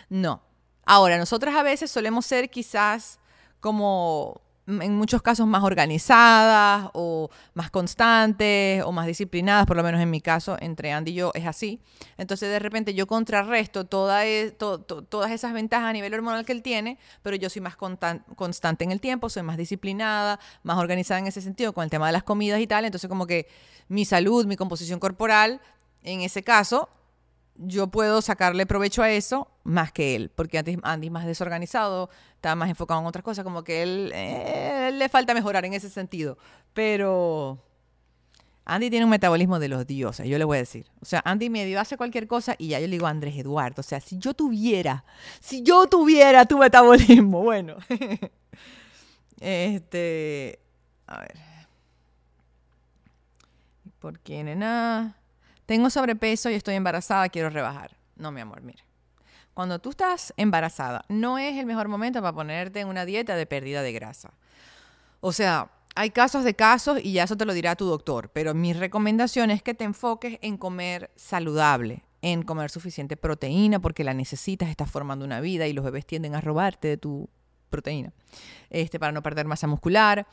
[0.09, 0.40] No.
[0.87, 3.19] Ahora, nosotras a veces solemos ser quizás
[3.61, 10.00] como en muchos casos más organizadas o más constantes o más disciplinadas, por lo menos
[10.00, 11.81] en mi caso, entre Andy y yo es así.
[12.16, 16.62] Entonces de repente yo contrarresto toda e, todas esas ventajas a nivel hormonal que él
[16.62, 21.27] tiene, pero yo soy más constante en el tiempo, soy más disciplinada, más organizada en
[21.27, 22.85] ese sentido con el tema de las comidas y tal.
[22.87, 23.46] Entonces como que
[23.88, 25.61] mi salud, mi composición corporal,
[26.03, 26.88] en ese caso,
[27.57, 32.11] yo puedo sacarle provecho a eso más que él, porque antes Andy es más desorganizado,
[32.35, 35.88] está más enfocado en otras cosas, como que él, eh, le falta mejorar en ese
[35.88, 36.37] sentido.
[36.73, 37.59] Pero
[38.65, 40.87] Andy tiene un metabolismo de los dioses, yo le voy a decir.
[41.00, 43.37] O sea, Andy me dio hace cualquier cosa y ya yo le digo a Andrés
[43.37, 45.05] Eduardo, o sea, si yo tuviera,
[45.40, 47.77] si yo tuviera tu metabolismo, bueno.
[49.40, 50.59] este,
[51.07, 51.37] a ver.
[54.00, 55.17] ¿Por qué, nena?
[55.67, 57.96] Tengo sobrepeso y estoy embarazada, quiero rebajar.
[58.17, 58.85] No, mi amor, mire.
[59.54, 63.46] Cuando tú estás embarazada, no es el mejor momento para ponerte en una dieta de
[63.46, 64.33] pérdida de grasa.
[65.21, 68.52] O sea, hay casos de casos y ya eso te lo dirá tu doctor, pero
[68.52, 74.12] mi recomendación es que te enfoques en comer saludable, en comer suficiente proteína porque la
[74.12, 77.29] necesitas, estás formando una vida y los bebés tienden a robarte de tu
[77.71, 78.12] proteína,
[78.71, 80.27] este, para no perder masa muscular.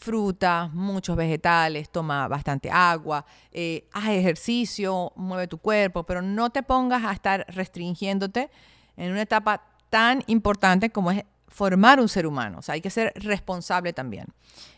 [0.00, 6.62] Frutas, muchos vegetales, toma bastante agua, eh, haz ejercicio, mueve tu cuerpo, pero no te
[6.62, 8.50] pongas a estar restringiéndote
[8.96, 12.60] en una etapa tan importante como es formar un ser humano.
[12.60, 14.26] O sea, hay que ser responsable también.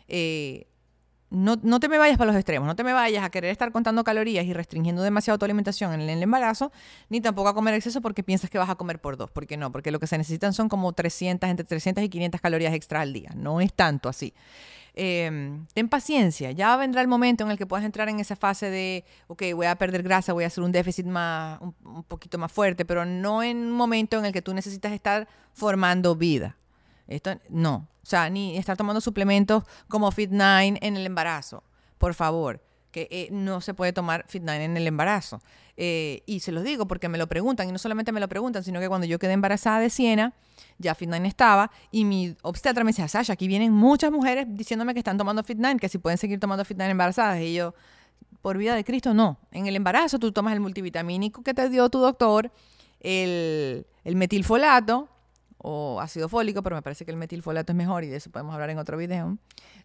[0.09, 0.67] Eh,
[1.29, 3.71] no, no, te me vayas para los extremos, no te me vayas a querer estar
[3.71, 6.71] contando calorías y restringiendo demasiado tu alimentación en el embarazo,
[7.09, 9.71] ni tampoco a comer exceso porque piensas que vas a comer por dos, porque no,
[9.71, 13.13] porque lo que se necesitan son como 300, entre 300 y 500 calorías extra al
[13.13, 14.33] día, no es tanto así.
[14.95, 18.69] Em, ten paciencia, ya vendrá el momento en el que puedas entrar en esa fase
[18.69, 22.37] de, ok, voy a perder grasa, voy a hacer un déficit más, un, un poquito
[22.37, 26.57] más fuerte, pero no en un momento en el que tú necesitas estar formando vida.
[27.07, 27.87] Esto no.
[28.03, 31.63] O sea, ni estar tomando suplementos como Fit9 en el embarazo.
[31.97, 32.61] Por favor,
[32.93, 35.41] que eh, no se puede tomar Fit9 en el embarazo.
[35.75, 38.63] Eh, y se los digo porque me lo preguntan, y no solamente me lo preguntan,
[38.63, 40.33] sino que cuando yo quedé embarazada de Siena,
[40.77, 44.99] ya Fit9 estaba, y mi obstetra me decía, Sasha, aquí vienen muchas mujeres diciéndome que
[44.99, 47.41] están tomando Fit9, que si pueden seguir tomando Fit9 embarazadas.
[47.41, 47.73] Y yo,
[48.43, 49.39] por vida de Cristo, no.
[49.51, 52.51] En el embarazo tú tomas el multivitamínico que te dio tu doctor,
[52.99, 55.09] el, el metilfolato,
[55.65, 58.53] o ácido fólico, pero me parece que el metilfolato es mejor y de eso podemos
[58.53, 59.37] hablar en otro video.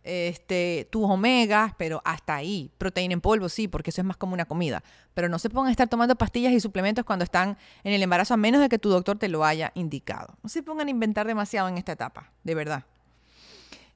[0.03, 2.73] Este, tus omegas, pero hasta ahí.
[2.79, 4.83] Proteína en polvo, sí, porque eso es más como una comida.
[5.15, 8.35] Pero no se pongan a estar tomando pastillas y suplementos cuando están en el embarazo,
[8.35, 10.37] a menos de que tu doctor te lo haya indicado.
[10.43, 12.85] No se pongan a inventar demasiado en esta etapa, de verdad.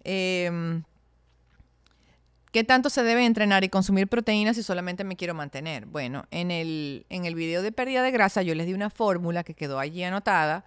[0.04, 0.84] Em,
[2.52, 5.86] ¿Qué tanto se debe entrenar y consumir proteínas si solamente me quiero mantener?
[5.86, 9.42] Bueno, en el, en el video de pérdida de grasa yo les di una fórmula
[9.42, 10.64] que quedó allí anotada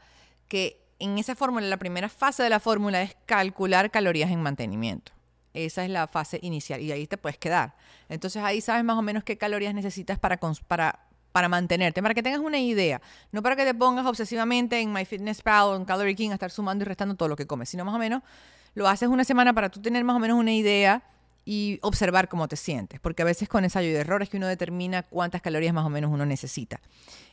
[0.50, 5.12] que en esa fórmula, la primera fase de la fórmula es calcular calorías en mantenimiento.
[5.54, 7.76] Esa es la fase inicial y ahí te puedes quedar.
[8.10, 10.38] Entonces ahí sabes más o menos qué calorías necesitas para,
[10.68, 11.00] para,
[11.32, 13.02] para mantenerte, para que tengas una idea.
[13.32, 16.84] No para que te pongas obsesivamente en MyFitnessPal o en Calorie King a estar sumando
[16.84, 18.22] y restando todo lo que comes, sino más o menos
[18.74, 21.02] lo haces una semana para tú tener más o menos una idea
[21.48, 25.04] y observar cómo te sientes, porque a veces con ensayo de errores que uno determina
[25.04, 26.82] cuántas calorías más o menos uno necesita.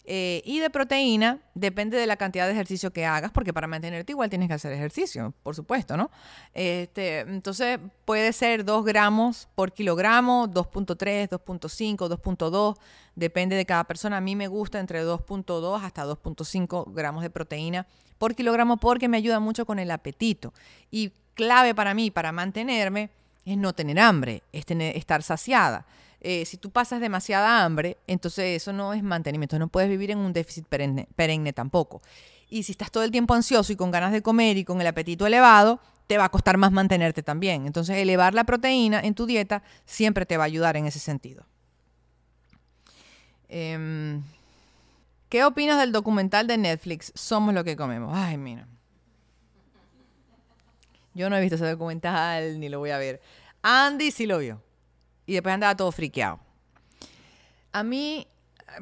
[0.04, 4.12] Eh, y de proteína, depende de la cantidad de ejercicio que hagas, porque para mantenerte
[4.12, 6.10] igual tienes que hacer ejercicio, por supuesto, ¿no?
[6.52, 12.76] Este, entonces puede ser 2 gramos por kilogramo, 2.3, 2.5, 2.2,
[13.14, 14.18] depende de cada persona.
[14.18, 17.86] A mí me gusta entre 2.2 hasta 2.5 gramos de proteína
[18.18, 20.52] por kilogramo porque me ayuda mucho con el apetito.
[20.90, 23.10] Y clave para mí, para mantenerme,
[23.45, 25.86] es no tener hambre, es tener, estar saciada.
[26.20, 30.18] Eh, si tú pasas demasiada hambre, entonces eso no es mantenimiento, no puedes vivir en
[30.18, 32.01] un déficit perenne, perenne tampoco.
[32.49, 34.86] Y si estás todo el tiempo ansioso y con ganas de comer y con el
[34.86, 37.66] apetito elevado, te va a costar más mantenerte también.
[37.66, 41.45] Entonces, elevar la proteína en tu dieta siempre te va a ayudar en ese sentido.
[43.49, 44.22] Em,
[45.28, 47.12] ¿Qué opinas del documental de Netflix?
[47.14, 48.14] Somos lo que comemos.
[48.14, 48.68] Ay, mira.
[51.14, 53.20] Yo no he visto ese documental ni lo voy a ver.
[53.62, 54.62] Andy sí lo vio.
[55.26, 56.40] Y después andaba todo friqueado.
[57.72, 58.26] A mí,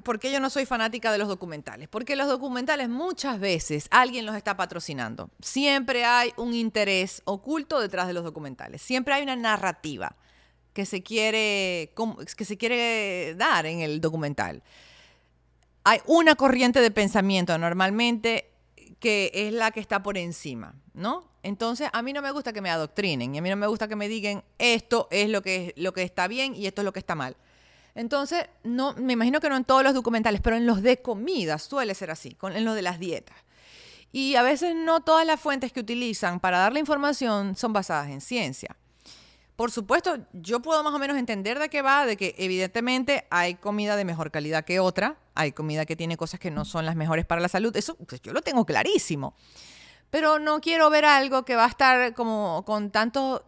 [0.04, 1.88] ¿por qué yo no soy fanática de los documentales?
[1.88, 5.30] Porque los documentales muchas veces alguien los está patrocinando.
[5.40, 8.82] Siempre hay un interés oculto detrás de los documentales.
[8.82, 10.16] Siempre hay una narrativa
[10.72, 11.92] que se quiere,
[12.36, 14.62] que se quiere dar en el documental.
[15.84, 18.50] Hay una corriente de pensamiento normalmente
[18.98, 21.29] que es la que está por encima, ¿no?
[21.42, 23.88] Entonces, a mí no me gusta que me adoctrinen y a mí no me gusta
[23.88, 26.92] que me digan esto es lo que, lo que está bien y esto es lo
[26.92, 27.36] que está mal.
[27.94, 31.58] Entonces, no, me imagino que no en todos los documentales, pero en los de comida
[31.58, 33.36] suele ser así, en los de las dietas.
[34.12, 38.08] Y a veces no todas las fuentes que utilizan para dar la información son basadas
[38.08, 38.76] en ciencia.
[39.56, 43.56] Por supuesto, yo puedo más o menos entender de qué va, de que evidentemente hay
[43.56, 46.96] comida de mejor calidad que otra, hay comida que tiene cosas que no son las
[46.96, 49.34] mejores para la salud, eso pues, yo lo tengo clarísimo
[50.10, 53.44] pero no quiero ver algo que va a estar como con tanto,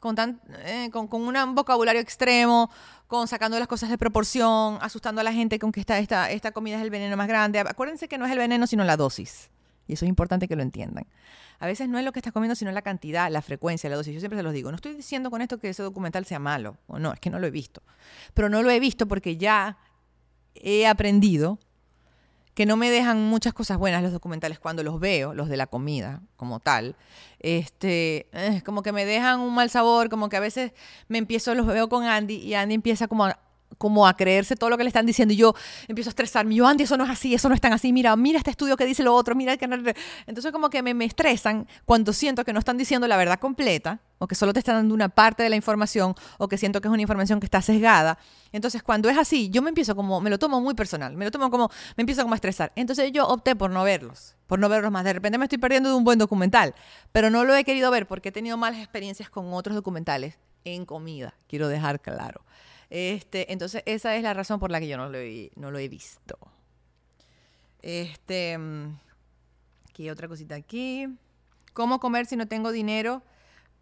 [0.00, 2.70] con, tan, eh, con, un vocabulario extremo,
[3.06, 6.52] con sacando las cosas de proporción, asustando a la gente con que esta, esta, esta
[6.52, 7.60] comida es el veneno más grande.
[7.60, 9.50] Acuérdense que no es el veneno, sino la dosis.
[9.86, 11.06] Y eso es importante que lo entiendan.
[11.60, 14.14] A veces no es lo que estás comiendo, sino la cantidad, la frecuencia, la dosis.
[14.14, 14.70] Yo siempre se los digo.
[14.70, 16.76] No estoy diciendo con esto que ese documental sea malo.
[16.86, 17.82] O no, es que no lo he visto.
[18.32, 19.78] Pero no lo he visto porque ya
[20.54, 21.58] he aprendido
[22.58, 25.68] que no me dejan muchas cosas buenas los documentales cuando los veo, los de la
[25.68, 26.96] comida como tal.
[27.38, 30.72] Este, eh, como que me dejan un mal sabor, como que a veces
[31.06, 33.38] me empiezo, los veo con Andy y Andy empieza como a,
[33.76, 35.54] como a creerse todo lo que le están diciendo y yo
[35.86, 36.54] empiezo a estresarme.
[36.54, 37.92] Yo, Andy, eso no es así, eso no es tan así.
[37.92, 39.66] Mira, mira este estudio que dice lo otro, mira que
[40.26, 44.00] Entonces como que me, me estresan cuando siento que no están diciendo la verdad completa
[44.18, 46.88] o que solo te están dando una parte de la información o que siento que
[46.88, 48.18] es una información que está sesgada.
[48.52, 51.30] Entonces, cuando es así, yo me empiezo como, me lo tomo muy personal, me lo
[51.30, 52.72] tomo como, me empiezo como a estresar.
[52.76, 55.04] Entonces yo opté por no verlos, por no verlos más.
[55.04, 56.74] De repente me estoy perdiendo de un buen documental,
[57.12, 60.84] pero no lo he querido ver porque he tenido malas experiencias con otros documentales en
[60.84, 62.42] comida, quiero dejar claro.
[62.90, 66.38] Este, entonces, esa es la razón por la que yo no lo he, visto.
[67.82, 68.98] Este, mm,
[69.90, 71.06] aquí otra cosita aquí.
[71.74, 73.22] ¿Cómo comer si no tengo dinero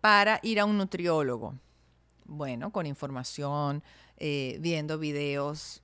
[0.01, 1.55] para ir a un nutriólogo?
[2.25, 3.83] Bueno, con información,
[4.19, 5.83] eh, viendo videos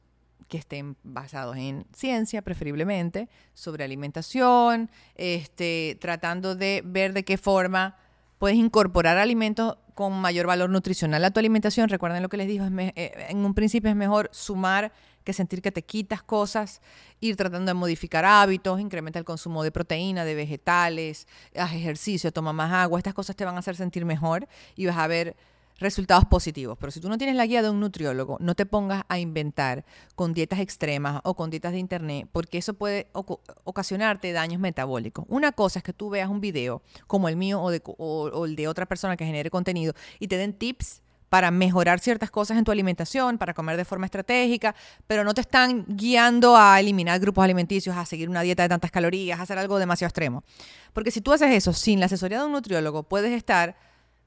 [0.48, 7.96] que estén basados en ciencia, preferiblemente, sobre alimentación, este, tratando de ver de qué forma
[8.42, 11.88] puedes incorporar alimentos con mayor valor nutricional a tu alimentación.
[11.88, 14.90] Recuerden lo que les dijo, eh, en un principio es mejor sumar
[15.22, 16.82] que sentir que te quitas cosas,
[17.20, 22.52] ir tratando de modificar hábitos, incrementa el consumo de proteína, de vegetales, haz ejercicio, toma
[22.52, 25.36] más agua, estas cosas te van a hacer sentir mejor y vas a ver
[25.82, 26.78] resultados positivos.
[26.78, 29.84] Pero si tú no tienes la guía de un nutriólogo, no te pongas a inventar
[30.14, 35.24] con dietas extremas o con dietas de internet, porque eso puede ocasionarte daños metabólicos.
[35.28, 38.56] Una cosa es que tú veas un video como el mío o, de, o el
[38.56, 41.02] de otra persona que genere contenido y te den tips
[41.32, 44.74] para mejorar ciertas cosas en tu alimentación, para comer de forma estratégica,
[45.06, 48.90] pero no te están guiando a eliminar grupos alimenticios, a seguir una dieta de tantas
[48.90, 50.44] calorías, a hacer algo demasiado extremo.
[50.92, 53.76] Porque si tú haces eso sin la asesoría de un nutriólogo, puedes estar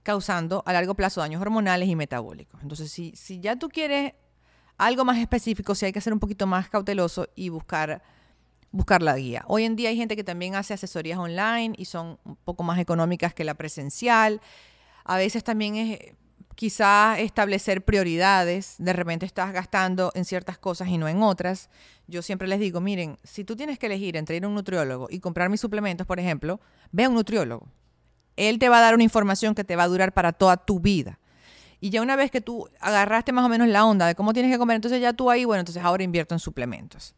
[0.06, 2.62] causando a largo plazo daños hormonales y metabólicos.
[2.62, 4.14] Entonces, si, si ya tú quieres
[4.78, 8.04] algo más específico, sí hay que ser un poquito más cauteloso y buscar,
[8.72, 9.44] buscar la guía.
[9.48, 12.78] Hoy en día hay gente que también hace asesorías online y son un poco más
[12.78, 14.42] económicas que la presencial.
[15.06, 16.00] A veces también es
[16.54, 18.76] quizás establecer prioridades.
[18.78, 21.72] De repente estás gastando en ciertas cosas y no en otras.
[22.06, 25.08] Yo siempre les digo, miren, si tú tienes que elegir entre ir a un nutriólogo
[25.10, 27.68] y comprar mis suplementos, por ejemplo, ve a un nutriólogo.
[28.38, 30.80] Él te va a dar una información que te va a durar para toda tu
[30.80, 31.20] vida.
[31.80, 34.52] Y ya una vez que tú agarraste más o menos la onda de cómo tienes
[34.52, 37.14] que comer, entonces ya tú ahí, bueno, entonces ahora invierto en suplementos.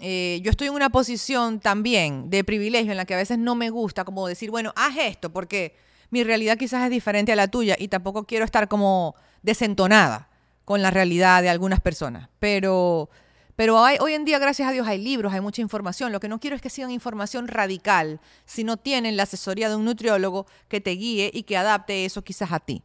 [0.00, 3.54] Eh, yo estoy en una posición también de privilegio en la que a veces no
[3.54, 5.76] me gusta como decir, bueno, haz esto, porque
[6.10, 10.28] mi realidad quizás es diferente a la tuya y tampoco quiero estar como desentonada
[10.64, 12.28] con la realidad de algunas personas.
[12.40, 13.10] Pero,
[13.56, 16.10] pero hoy en día, gracias a Dios, hay libros, hay mucha información.
[16.10, 19.76] Lo que no quiero es que sigan información radical, si no tienen la asesoría de
[19.76, 22.82] un nutriólogo que te guíe y que adapte eso quizás a ti.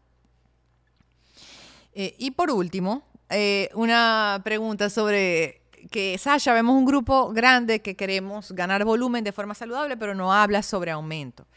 [1.93, 7.95] Eh, y por último, eh, una pregunta sobre que, Sasha, vemos un grupo grande que
[7.95, 11.47] queremos ganar volumen de forma saludable, pero no habla sobre aumento.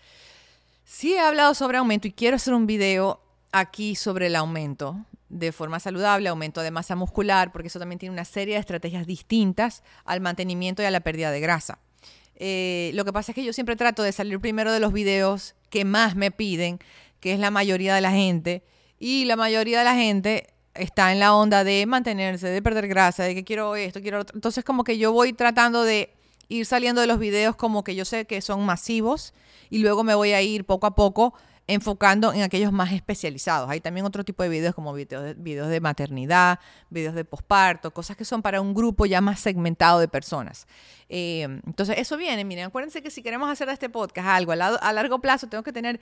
[0.85, 3.21] Sí he hablado sobre aumento y quiero hacer un video
[3.53, 8.13] aquí sobre el aumento de forma saludable, aumento de masa muscular, porque eso también tiene
[8.13, 11.79] una serie de estrategias distintas al mantenimiento y a la pérdida de grasa.
[12.35, 15.55] Eh, lo que pasa es que yo siempre trato de salir primero de los videos
[15.71, 16.81] que más me piden,
[17.21, 18.65] que es la mayoría de la gente,
[18.99, 23.25] y la mayoría de la gente está en la onda de mantenerse, de perder grasa,
[23.25, 24.37] de que quiero esto, quiero otro.
[24.37, 26.13] Entonces como que yo voy tratando de
[26.49, 29.33] ir saliendo de los videos como que yo sé que son masivos
[29.71, 31.35] y luego me voy a ir poco a poco
[31.71, 33.71] enfocando en aquellos más especializados.
[33.71, 36.59] Hay también otro tipo de videos como videos de, maternidad,
[36.91, 40.67] videos de posparto, cosas que son para un grupo ya más segmentado de personas.
[41.09, 42.45] Eh, entonces, eso viene.
[42.45, 45.63] Miren, acuérdense que si queremos hacer de este podcast algo a, a largo plazo, tengo
[45.63, 46.01] que tener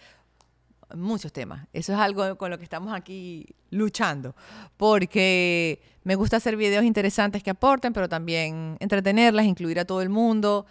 [0.94, 1.66] muchos temas.
[1.74, 4.34] Eso es algo con lo que estamos aquí luchando,
[4.78, 10.08] porque me gusta hacer videos interesantes que aporten, pero también entretenerlas, incluir a todo el
[10.08, 10.64] mundo.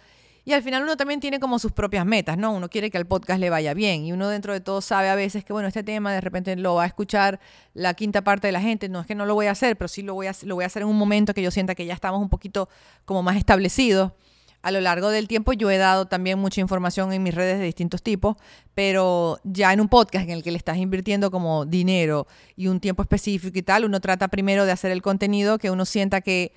[0.48, 2.52] Y al final uno también tiene como sus propias metas, ¿no?
[2.52, 5.14] Uno quiere que al podcast le vaya bien y uno dentro de todo sabe a
[5.14, 7.38] veces que, bueno, este tema de repente lo va a escuchar
[7.74, 8.88] la quinta parte de la gente.
[8.88, 10.64] No es que no lo voy a hacer, pero sí lo voy a, lo voy
[10.64, 12.70] a hacer en un momento que yo sienta que ya estamos un poquito
[13.04, 14.12] como más establecidos
[14.62, 17.64] a lo largo del tiempo yo he dado también mucha información en mis redes de
[17.64, 18.36] distintos tipos,
[18.74, 22.26] pero ya en un podcast en el que le estás invirtiendo como dinero
[22.56, 25.84] y un tiempo específico y tal, uno trata primero de hacer el contenido que uno
[25.84, 26.52] sienta que,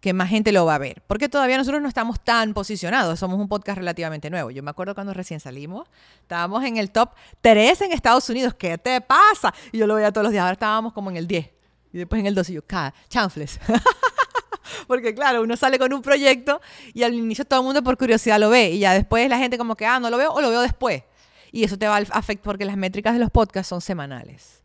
[0.00, 1.02] que más gente lo va a ver.
[1.06, 4.50] Porque todavía nosotros no estamos tan posicionados, somos un podcast relativamente nuevo.
[4.50, 5.88] Yo me acuerdo cuando recién salimos,
[6.22, 9.52] estábamos en el top 3 en Estados Unidos, ¿qué te pasa?
[9.72, 11.50] Y yo lo veía todos los días, ahora estábamos como en el 10.
[11.92, 12.60] Y después en el 2 y yo,
[13.08, 13.60] chanfles.
[14.86, 16.60] Porque claro, uno sale con un proyecto
[16.94, 19.58] y al inicio todo el mundo por curiosidad lo ve y ya después la gente
[19.58, 21.02] como que, ah, no lo veo o lo veo después.
[21.52, 24.62] Y eso te va a afectar porque las métricas de los podcasts son semanales.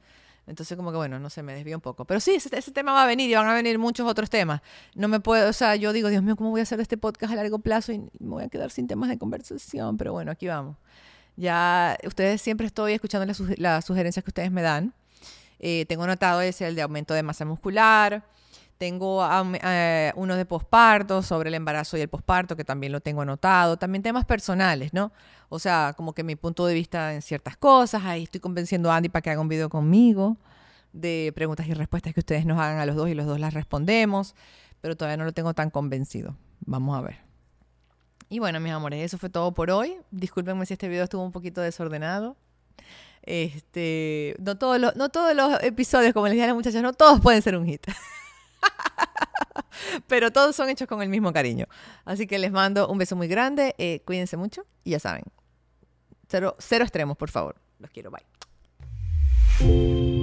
[0.47, 2.05] Entonces como que bueno, no sé, me desvío un poco.
[2.05, 4.61] Pero sí, ese, tema va a venir y van a venir muchos otros temas.
[4.93, 7.33] No me puedo, o sea, yo digo, Dios mío, ¿cómo voy a hacer este podcast
[7.33, 9.97] a largo plazo y me voy a quedar sin temas de conversación?
[9.97, 10.77] Pero bueno, aquí vamos.
[11.35, 13.25] Ya, ustedes siempre estoy escuchando
[13.57, 14.93] las, sugerencias que ustedes me dan.
[15.59, 18.23] Eh, tengo notado ese, el de aumento de masa muscular,
[18.77, 19.53] Tengo um,
[20.15, 23.77] uno de posparto, sobre el embarazo y el posparto, que también lo tengo anotado.
[23.77, 25.11] También temas personales, ¿no?
[25.49, 28.03] O sea, como que mi punto de vista en ciertas cosas.
[28.03, 30.37] Ahí estoy convenciendo a Andy para que haga un video conmigo
[30.91, 33.53] de preguntas y respuestas que ustedes nos hagan a los dos y los dos las
[33.53, 34.35] respondemos.
[34.81, 36.35] Pero todavía no lo tengo tan convencido.
[36.61, 37.17] Vamos a ver.
[38.29, 39.97] Y bueno, mis amores, eso fue todo por hoy.
[40.11, 42.35] Discúlpenme si este video estuvo un poquito desordenado.
[43.21, 46.93] Este, no todos los, no todos los episodios, como les dije a las muchachas, no
[46.93, 47.85] todos pueden ser un hit.
[50.07, 51.67] Pero todos son hechos con el mismo cariño.
[52.05, 53.75] Así que les mando un beso muy grande.
[53.77, 55.23] Eh, cuídense mucho y ya saben.
[56.27, 57.55] Cero, cero extremos, por favor.
[57.79, 58.11] Los quiero.
[58.11, 60.14] Bye.